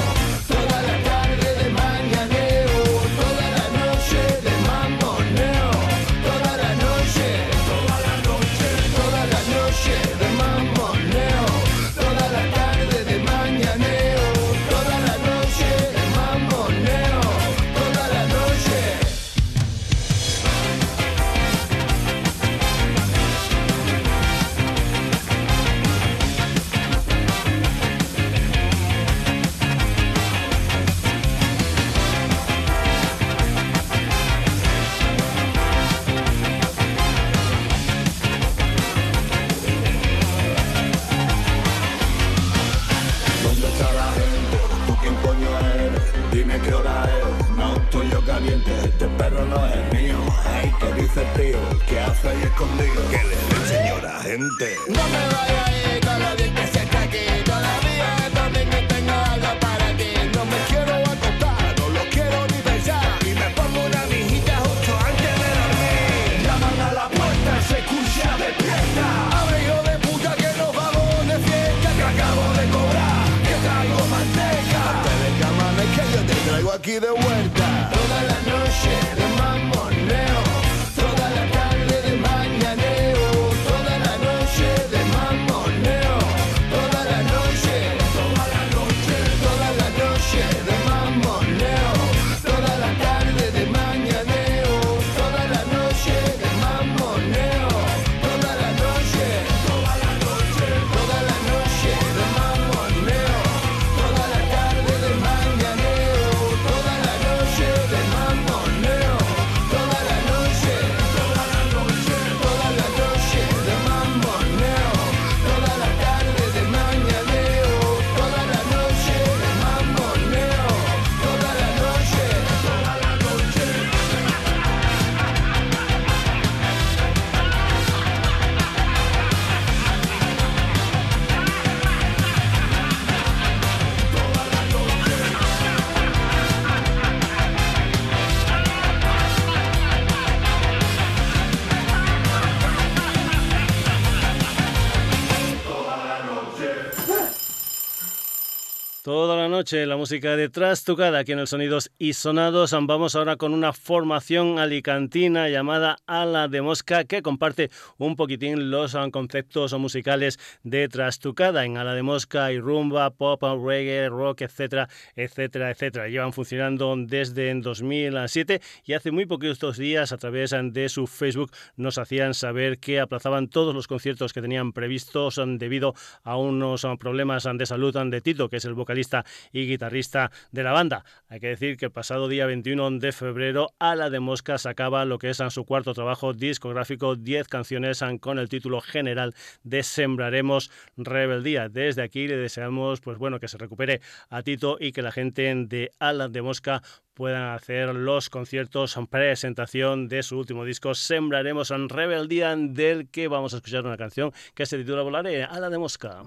noche 149.71 149.85
la 149.85 149.95
música 149.95 150.35
de 150.35 150.49
Trastucada 150.49 151.19
aquí 151.19 151.31
en 151.31 151.39
el 151.39 151.47
Sonidos 151.47 151.91
y 151.97 152.13
Sonados. 152.13 152.71
Vamos 152.71 153.15
ahora 153.15 153.37
con 153.37 153.53
una 153.53 153.71
formación 153.71 154.59
alicantina 154.59 155.47
llamada 155.47 155.97
Ala 156.07 156.49
de 156.49 156.61
Mosca 156.61 157.05
que 157.05 157.21
comparte 157.21 157.69
un 157.97 158.17
poquitín 158.17 158.69
los 158.69 158.95
ah, 158.95 159.07
conceptos 159.11 159.71
musicales 159.79 160.39
de 160.63 160.89
Trastucada. 160.89 161.63
En 161.63 161.77
Ala 161.77 161.93
de 161.93 162.03
Mosca 162.03 162.45
hay 162.45 162.59
rumba, 162.59 163.11
pop, 163.11 163.41
reggae, 163.41 164.09
rock, 164.09 164.41
etcétera, 164.41 164.89
etcétera, 165.15 165.71
etcétera. 165.71 166.09
Llevan 166.09 166.33
funcionando 166.33 166.93
desde 166.97 167.53
2007 167.53 168.61
y 168.85 168.93
hace 168.93 169.11
muy 169.11 169.25
poquitos 169.25 169.77
días 169.77 170.11
a 170.11 170.17
través 170.17 170.51
de 170.51 170.89
su 170.89 171.07
Facebook 171.07 171.51
nos 171.77 171.97
hacían 171.97 172.33
saber 172.33 172.79
que 172.79 172.99
aplazaban 172.99 173.47
todos 173.47 173.73
los 173.73 173.87
conciertos 173.87 174.33
que 174.33 174.41
tenían 174.41 174.73
previstos 174.73 175.37
ah, 175.37 175.45
debido 175.47 175.93
a 176.23 176.35
unos 176.35 176.83
ah, 176.83 176.97
problemas 176.97 177.47
de 177.53 177.65
salud 177.65 177.95
de 177.95 178.21
Tito, 178.21 178.49
que 178.49 178.57
es 178.57 178.65
el 178.65 178.73
vocalista 178.73 179.23
y 179.53 179.60
guitarrista 179.65 180.31
de 180.51 180.63
la 180.63 180.71
banda. 180.71 181.05
Hay 181.27 181.39
que 181.39 181.47
decir 181.47 181.77
que 181.77 181.85
el 181.85 181.91
pasado 181.91 182.27
día 182.27 182.45
21 182.45 182.99
de 182.99 183.11
febrero 183.11 183.69
Ala 183.79 184.09
de 184.09 184.19
Mosca 184.19 184.57
sacaba 184.57 185.05
lo 185.05 185.19
que 185.19 185.29
es 185.29 185.41
ah, 185.41 185.49
su 185.49 185.65
cuarto 185.65 185.93
trabajo 185.93 186.33
discográfico, 186.33 187.15
10 187.15 187.47
canciones 187.47 188.03
con 188.19 188.39
el 188.39 188.49
título 188.49 188.81
general 188.81 189.33
de 189.63 189.83
Sembraremos 189.83 190.71
Rebeldía. 190.97 191.69
Desde 191.69 192.01
aquí 192.01 192.27
le 192.27 192.37
deseamos 192.37 193.01
pues 193.01 193.17
bueno 193.17 193.39
que 193.39 193.47
se 193.47 193.57
recupere 193.57 194.01
a 194.29 194.43
Tito 194.43 194.77
y 194.79 194.91
que 194.91 195.01
la 195.01 195.11
gente 195.11 195.53
de 195.55 195.91
Ala 195.99 196.27
de 196.27 196.41
Mosca 196.41 196.81
puedan 197.13 197.53
hacer 197.53 197.93
los 197.93 198.29
conciertos 198.29 198.97
en 198.97 199.07
presentación 199.07 200.07
de 200.07 200.23
su 200.23 200.37
último 200.39 200.65
disco 200.65 200.95
Sembraremos 200.95 201.71
en 201.71 201.89
Rebeldía 201.89 202.55
del 202.55 203.09
que 203.09 203.27
vamos 203.27 203.53
a 203.53 203.57
escuchar 203.57 203.85
una 203.85 203.97
canción 203.97 204.31
que 204.55 204.65
se 204.65 204.77
titula 204.77 205.03
Volaré, 205.03 205.43
Ala 205.43 205.69
de 205.69 205.77
Mosca. 205.77 206.23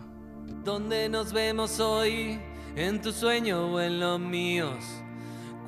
¿Dónde 0.65 1.09
nos 1.09 1.33
vemos 1.33 1.81
hoy? 1.81 2.39
¿En 2.77 3.01
tu 3.01 3.13
sueño 3.13 3.67
o 3.73 3.81
en 3.81 4.01
los 4.01 4.19
míos? 4.19 4.85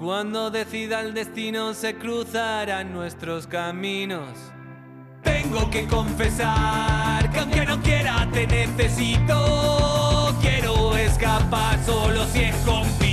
Cuando 0.00 0.50
decida 0.50 1.00
el 1.00 1.14
destino 1.14 1.72
se 1.72 1.94
cruzarán 1.94 2.92
nuestros 2.92 3.46
caminos. 3.46 4.28
Tengo 5.22 5.70
que 5.70 5.86
confesar 5.86 7.30
que 7.30 7.38
aunque 7.38 7.64
no 7.64 7.80
quiera 7.80 8.28
te 8.32 8.48
necesito. 8.48 10.34
Quiero 10.40 10.96
escapar 10.96 11.78
solo 11.84 12.24
si 12.26 12.40
es 12.40 12.56
contigo. 12.56 13.05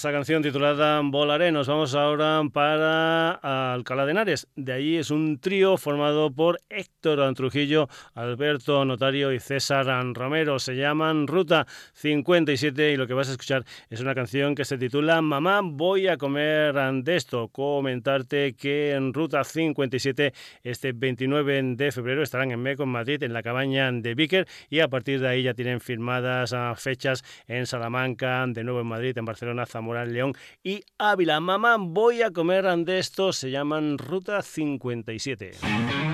esa 0.00 0.12
canción 0.12 0.42
titulada 0.42 0.98
Volaré. 1.04 1.52
Nos 1.52 1.68
vamos 1.68 1.94
ahora 1.94 2.40
para 2.54 3.38
ah, 3.42 3.59
Alcalá 3.72 4.04
de 4.04 4.12
Henares. 4.12 4.48
De 4.56 4.72
allí 4.72 4.96
es 4.96 5.10
un 5.10 5.38
trío 5.40 5.76
formado 5.76 6.30
por 6.30 6.60
Héctor 6.68 7.20
Antrujillo, 7.20 7.88
Alberto 8.14 8.84
Notario 8.84 9.32
y 9.32 9.40
César 9.40 9.86
Romero. 10.14 10.58
Se 10.58 10.76
llaman 10.76 11.26
Ruta 11.26 11.66
57 11.94 12.92
y 12.92 12.96
lo 12.96 13.06
que 13.06 13.14
vas 13.14 13.28
a 13.28 13.32
escuchar 13.32 13.64
es 13.88 14.00
una 14.00 14.14
canción 14.14 14.54
que 14.54 14.64
se 14.64 14.78
titula 14.78 15.20
Mamá, 15.22 15.60
voy 15.62 16.08
a 16.08 16.16
comer 16.16 16.74
de 17.02 17.16
esto. 17.16 17.48
Comentarte 17.48 18.54
que 18.54 18.92
en 18.92 19.12
Ruta 19.12 19.42
57 19.42 20.32
este 20.62 20.92
29 20.92 21.74
de 21.76 21.92
febrero 21.92 22.22
estarán 22.22 22.50
en 22.50 22.60
Meco, 22.60 22.84
en 22.84 22.90
Madrid, 22.90 23.22
en 23.22 23.32
la 23.32 23.42
cabaña 23.42 23.90
de 23.90 24.14
Víquer 24.14 24.46
y 24.68 24.80
a 24.80 24.88
partir 24.88 25.20
de 25.20 25.28
ahí 25.28 25.42
ya 25.42 25.54
tienen 25.54 25.80
firmadas 25.80 26.52
ah, 26.52 26.74
fechas 26.76 27.24
en 27.46 27.66
Salamanca, 27.66 28.44
de 28.46 28.62
nuevo 28.62 28.80
en 28.80 28.86
Madrid, 28.86 29.16
en 29.18 29.24
Barcelona, 29.24 29.66
Zamora, 29.66 30.04
León 30.04 30.34
y 30.62 30.82
Ávila. 30.98 31.40
Mamá, 31.40 31.76
voy 31.78 32.22
a 32.22 32.30
comer 32.30 32.60
de 32.60 32.98
esto. 32.98 33.32
Se 33.32 33.50
llama 33.50 33.59
llaman 33.60 33.98
Ruta 33.98 34.40
57. 34.42 36.09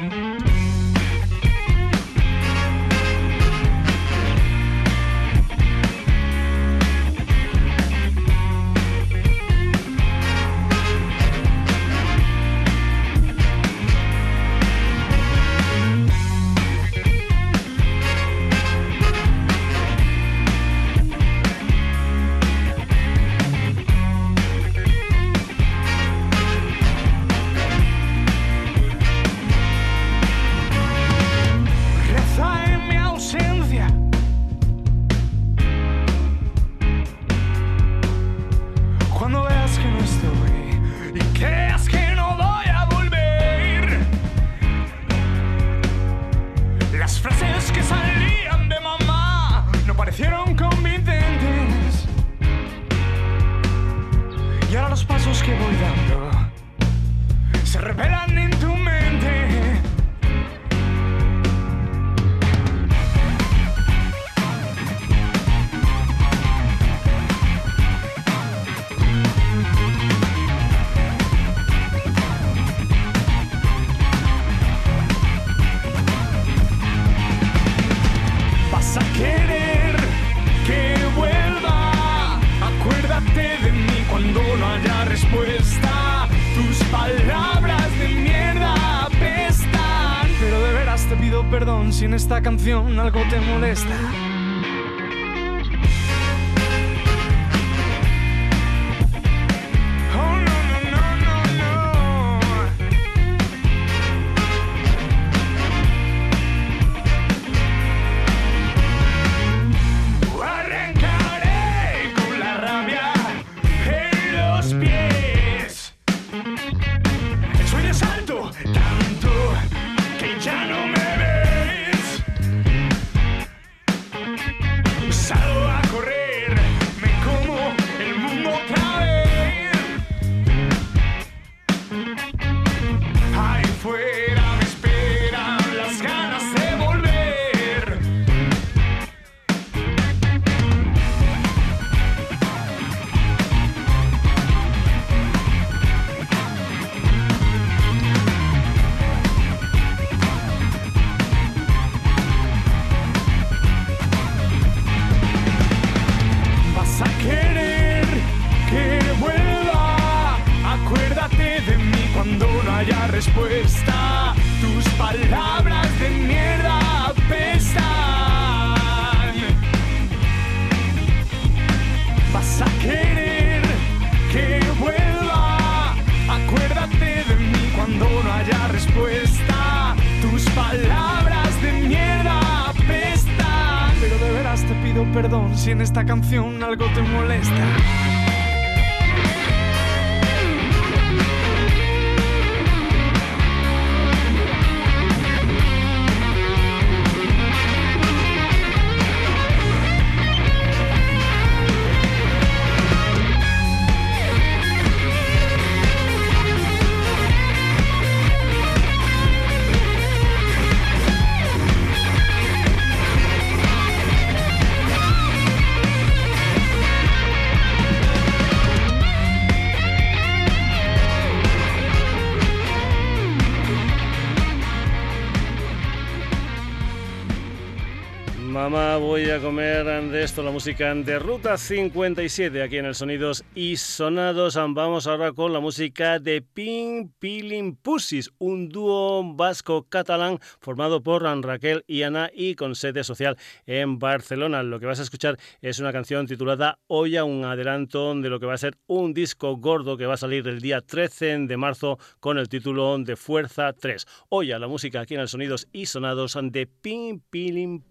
La 230.45 230.51
música 230.51 230.95
de 230.95 231.18
Ruta 231.18 231.57
57 231.57 232.62
aquí 232.62 232.76
en 232.76 232.84
el 232.84 232.95
Sonidos 232.95 233.43
y 233.55 233.76
Sonados. 233.76 234.57
Vamos 234.57 235.07
ahora 235.07 235.32
con 235.32 235.53
la 235.53 235.61
música 235.61 236.18
de 236.18 236.43
Ping 236.43 237.09
Pilin 237.18 237.74
Pussies, 237.76 238.30
un 238.39 238.68
dúo 238.68 239.34
vasco-catalán 239.34 240.39
formado 240.61 241.03
por 241.03 241.22
Raquel 241.22 241.84
y 241.87 242.03
Ana 242.03 242.30
y 242.34 242.55
con 242.55 242.74
sede 242.74 243.03
social 243.03 243.39
en 243.64 243.99
Barcelona. 243.99 244.62
Lo 244.62 244.78
que 244.78 244.87
vas 244.87 245.01
a 245.01 245.05
escuchar 245.05 245.39
es 245.62 245.78
una 245.78 245.93
canción 245.93 246.26
titulada 246.26 246.80
Olla, 246.87 247.24
un 247.24 247.45
adelanto 247.45 248.14
de 248.14 248.28
lo 248.28 248.39
que 248.39 248.47
va 248.47 248.55
a 248.55 248.59
ser 248.59 248.76
un 248.87 249.14
disco 249.14 249.57
gordo 249.57 249.97
que 249.97 250.07
va 250.07 250.14
a 250.14 250.18
salir 250.18 250.47
el 250.49 250.61
día 250.61 250.82
13 250.82 251.47
de 251.47 251.57
marzo 251.57 251.99
con 252.20 252.37
el 252.37 252.49
título 252.49 252.99
de 252.99 253.16
Fuerza 253.16 253.72
3. 253.72 254.05
Olla, 254.28 254.59
la 254.59 254.68
música 254.68 255.01
aquí 255.01 255.14
en 255.14 255.20
el 255.20 255.28
Sonidos 255.28 255.68
y 255.72 255.87
Sonados 255.87 256.37
de 256.41 256.66
Ping 256.66 257.20
Pilin 257.30 257.82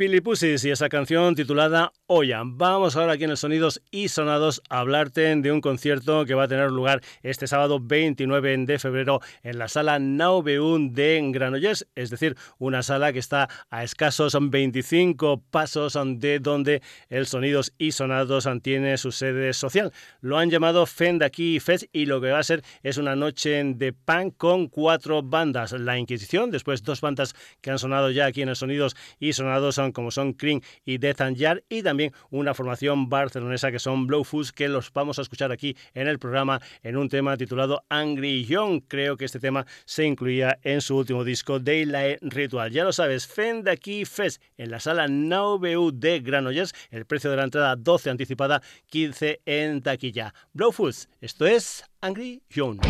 Pussies. 0.00 0.10
Pilipusis 0.10 0.64
y 0.64 0.70
esa 0.70 0.88
canción 0.88 1.34
titulada 1.34 1.92
Oya. 2.12 2.42
Vamos 2.44 2.96
ahora 2.96 3.12
aquí 3.12 3.22
en 3.22 3.30
el 3.30 3.36
Sonidos 3.36 3.82
y 3.92 4.08
Sonados 4.08 4.62
a 4.68 4.80
hablarte 4.80 5.36
de 5.36 5.52
un 5.52 5.60
concierto 5.60 6.24
que 6.24 6.34
va 6.34 6.42
a 6.42 6.48
tener 6.48 6.72
lugar 6.72 7.02
este 7.22 7.46
sábado 7.46 7.78
29 7.78 8.64
de 8.66 8.80
febrero 8.80 9.20
en 9.44 9.60
la 9.60 9.68
sala 9.68 10.00
Naubeun 10.00 10.92
de 10.92 11.20
Granollers, 11.32 11.86
es 11.94 12.10
decir, 12.10 12.36
una 12.58 12.82
sala 12.82 13.12
que 13.12 13.20
está 13.20 13.48
a 13.70 13.84
escasos 13.84 14.36
25 14.40 15.40
pasos 15.52 15.96
de 16.16 16.40
donde 16.40 16.82
el 17.10 17.26
Sonidos 17.26 17.74
y 17.78 17.92
Sonados 17.92 18.48
tiene 18.60 18.98
su 18.98 19.12
sede 19.12 19.52
social. 19.52 19.92
Lo 20.20 20.36
han 20.36 20.50
llamado 20.50 20.86
Fend 20.86 21.22
aquí 21.22 21.60
Fest 21.60 21.84
y 21.92 22.06
lo 22.06 22.20
que 22.20 22.32
va 22.32 22.40
a 22.40 22.42
ser 22.42 22.64
es 22.82 22.96
una 22.96 23.14
noche 23.14 23.62
de 23.62 23.92
pan 23.92 24.32
con 24.32 24.66
cuatro 24.66 25.22
bandas. 25.22 25.70
La 25.70 25.96
Inquisición, 25.96 26.50
después 26.50 26.82
dos 26.82 27.02
bandas 27.02 27.36
que 27.60 27.70
han 27.70 27.78
sonado 27.78 28.10
ya 28.10 28.26
aquí 28.26 28.42
en 28.42 28.48
el 28.48 28.56
Sonidos 28.56 28.96
y 29.20 29.32
Sonados 29.32 29.76
son 29.76 29.92
como 29.92 30.10
son 30.10 30.32
Cream 30.32 30.60
y 30.84 30.98
Death 30.98 31.20
and 31.20 31.36
Yard 31.36 31.62
y 31.68 31.84
también 31.84 31.99
una 32.30 32.54
formación 32.54 33.08
barcelonesa 33.08 33.70
que 33.70 33.78
son 33.78 34.06
Blowfus 34.06 34.52
que 34.52 34.68
los 34.68 34.92
vamos 34.92 35.18
a 35.18 35.22
escuchar 35.22 35.52
aquí 35.52 35.76
en 35.94 36.08
el 36.08 36.18
programa 36.18 36.60
en 36.82 36.96
un 36.96 37.08
tema 37.08 37.36
titulado 37.36 37.84
Angry 37.88 38.44
Young. 38.44 38.82
Creo 38.88 39.16
que 39.16 39.24
este 39.24 39.40
tema 39.40 39.66
se 39.84 40.04
incluía 40.04 40.58
en 40.62 40.80
su 40.80 40.96
último 40.96 41.24
disco 41.24 41.58
Daylight 41.58 42.18
Ritual. 42.22 42.70
Ya 42.70 42.84
lo 42.84 42.92
sabes, 42.92 43.26
Fend 43.26 43.68
aquí 43.68 44.04
Fest 44.04 44.42
en 44.56 44.70
la 44.70 44.80
sala 44.80 45.08
Now 45.08 45.60
de 45.92 46.20
Granollers. 46.20 46.72
El 46.90 47.06
precio 47.06 47.30
de 47.30 47.36
la 47.36 47.44
entrada 47.44 47.76
12 47.76 48.10
anticipada, 48.10 48.62
15 48.86 49.40
en 49.44 49.82
taquilla. 49.82 50.34
Blowfus, 50.52 51.08
esto 51.20 51.46
es 51.46 51.84
Angry 52.00 52.42
Young. 52.48 52.80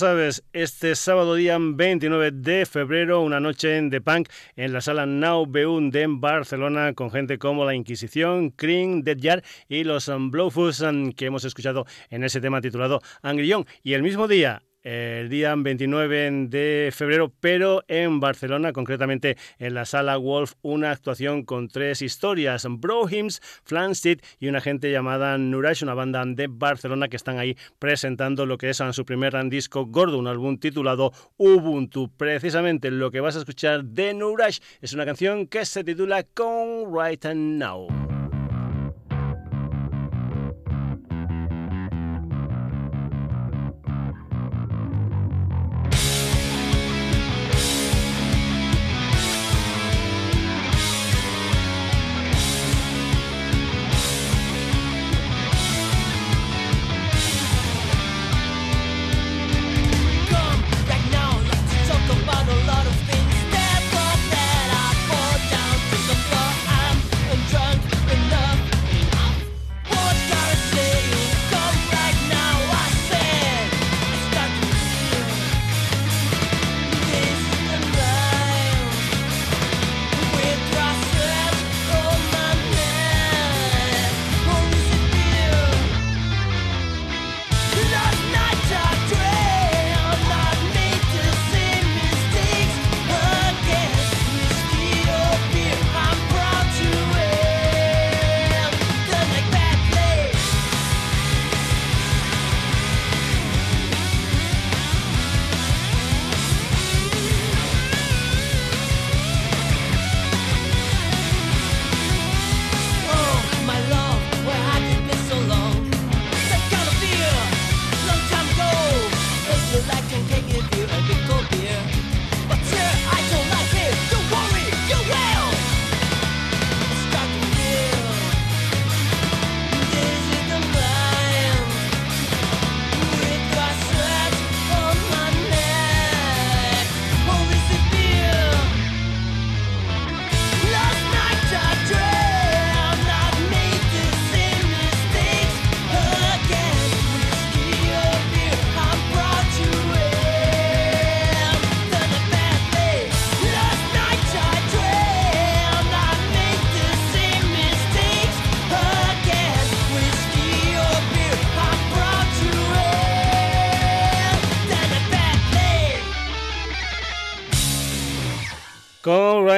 Sabes, 0.00 0.42
este 0.54 0.94
sábado 0.94 1.34
día 1.34 1.58
29 1.60 2.30
de 2.30 2.64
febrero, 2.64 3.20
una 3.20 3.38
noche 3.38 3.82
de 3.82 4.00
punk 4.00 4.30
en 4.56 4.72
la 4.72 4.80
sala 4.80 5.04
Now 5.04 5.44
Beun 5.44 5.90
de 5.90 6.06
Barcelona 6.08 6.94
con 6.94 7.10
gente 7.10 7.38
como 7.38 7.66
La 7.66 7.74
Inquisición, 7.74 8.48
Cream, 8.48 9.02
Dead 9.02 9.18
Yard 9.18 9.44
y 9.68 9.84
los 9.84 10.10
Blowfuss 10.10 10.80
um, 10.80 11.12
que 11.12 11.26
hemos 11.26 11.44
escuchado 11.44 11.84
en 12.08 12.24
ese 12.24 12.40
tema 12.40 12.62
titulado 12.62 13.02
Angry 13.20 13.46
Young. 13.46 13.66
Y 13.82 13.92
el 13.92 14.02
mismo 14.02 14.26
día, 14.26 14.62
el 14.82 15.28
día 15.28 15.54
29 15.56 16.46
de 16.48 16.90
febrero, 16.92 17.32
pero 17.40 17.84
en 17.88 18.20
Barcelona, 18.20 18.72
concretamente 18.72 19.36
en 19.58 19.74
la 19.74 19.84
sala 19.84 20.16
Wolf, 20.16 20.54
una 20.62 20.90
actuación 20.90 21.44
con 21.44 21.68
tres 21.68 22.02
historias, 22.02 22.66
Bro 22.68 23.08
Hymns, 23.08 23.40
Flansted 23.64 24.20
y 24.38 24.48
una 24.48 24.60
gente 24.60 24.90
llamada 24.90 25.38
Nurash, 25.38 25.82
una 25.82 25.94
banda 25.94 26.24
de 26.26 26.48
Barcelona 26.48 27.08
que 27.08 27.16
están 27.16 27.38
ahí 27.38 27.56
presentando 27.78 28.46
lo 28.46 28.58
que 28.58 28.70
es 28.70 28.80
su 28.92 29.04
primer 29.04 29.30
disco 29.48 29.86
gordo, 29.86 30.18
un 30.18 30.26
álbum 30.26 30.58
titulado 30.58 31.12
Ubuntu. 31.36 32.10
Precisamente 32.16 32.90
lo 32.90 33.10
que 33.10 33.20
vas 33.20 33.36
a 33.36 33.40
escuchar 33.40 33.84
de 33.84 34.14
Nurash 34.14 34.58
es 34.80 34.92
una 34.92 35.04
canción 35.04 35.46
que 35.46 35.64
se 35.64 35.84
titula 35.84 36.24
Con 36.34 36.92
Right 36.92 37.24
Now. 37.26 38.09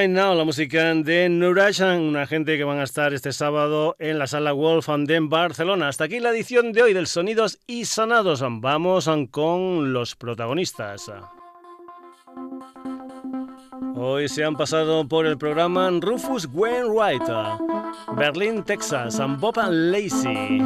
Right 0.03 0.11
Now, 0.11 0.35
la 0.35 0.43
música 0.43 0.93
de 0.95 1.29
Nurashan, 1.29 2.01
una 2.01 2.27
gente 2.27 2.57
que 2.57 2.65
van 2.65 2.81
a 2.81 2.83
estar 2.83 3.15
este 3.15 3.33
sábado 3.33 3.95
en 4.01 4.19
la 4.19 4.27
sala 4.27 4.53
Wolf 4.53 4.89
de 4.89 5.21
Barcelona. 5.21 5.87
Hasta 5.87 6.05
aquí 6.05 6.19
la 6.19 6.31
edición 6.31 6.73
de 6.73 6.83
hoy 6.83 6.93
del 6.93 7.07
Sonidos 7.07 7.61
y 7.69 7.85
Sonados. 7.85 8.43
Vamos 8.43 9.09
con 9.31 9.93
los 9.93 10.17
protagonistas. 10.17 11.09
Hoy 14.05 14.29
se 14.29 14.45
han 14.45 14.57
pasado 14.57 15.07
por 15.07 15.27
el 15.27 15.39
programa 15.39 15.89
Rufus 16.01 16.49
Wainwright, 16.53 17.23
Berlin, 18.17 18.65
Texas, 18.65 19.23
Bob 19.39 19.57
Lacey, 19.71 20.61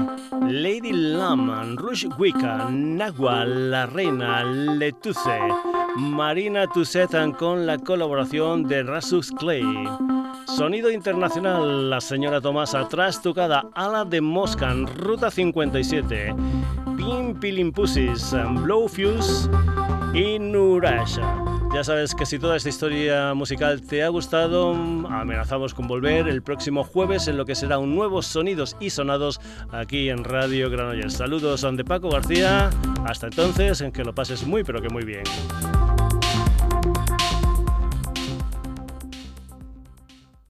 Lady 0.48 0.90
Lam, 0.90 1.76
Rush 1.76 2.06
Wicca, 2.18 2.70
Nagua, 2.70 3.44
La 3.44 3.84
Reina, 3.84 4.42
Letuce, 4.42 5.38
Marina 5.96 6.66
Tussetan 6.66 7.32
con 7.32 7.66
la 7.66 7.76
colaboración 7.76 8.66
de 8.66 8.82
Rasus 8.84 9.30
Clay. 9.32 9.86
Sonido 10.46 10.90
internacional, 10.90 11.90
la 11.90 12.00
señora 12.00 12.40
Tomasa 12.40 12.88
trastucada 12.88 13.66
Ala 13.74 14.06
de 14.06 14.22
Moscan, 14.22 14.86
Ruta 14.86 15.30
57, 15.30 16.34
Pim 16.96 17.38
Pilimpusis, 17.38 18.34
Blowfuse 18.62 19.50
y. 20.14 21.18
Ya 21.74 21.84
sabes 21.84 22.14
que 22.14 22.24
si 22.24 22.38
toda 22.38 22.56
esta 22.56 22.68
historia 22.68 23.34
musical 23.34 23.82
te 23.82 24.02
ha 24.02 24.08
gustado, 24.08 24.72
amenazamos 24.72 25.74
con 25.74 25.86
volver 25.86 26.28
el 26.28 26.42
próximo 26.42 26.84
jueves 26.84 27.28
en 27.28 27.36
lo 27.36 27.44
que 27.44 27.54
será 27.54 27.78
un 27.78 27.94
nuevo 27.94 28.22
Sonidos 28.22 28.76
y 28.80 28.90
Sonados 28.90 29.40
aquí 29.70 30.08
en 30.08 30.24
Radio 30.24 30.70
Granollers. 30.70 31.14
Saludos 31.14 31.60
de 31.76 31.84
Paco 31.84 32.08
García. 32.08 32.70
Hasta 33.04 33.26
entonces, 33.26 33.80
en 33.80 33.92
que 33.92 34.04
lo 34.04 34.14
pases 34.14 34.46
muy 34.46 34.64
pero 34.64 34.80
que 34.80 34.88
muy 34.88 35.04
bien. 35.04 35.24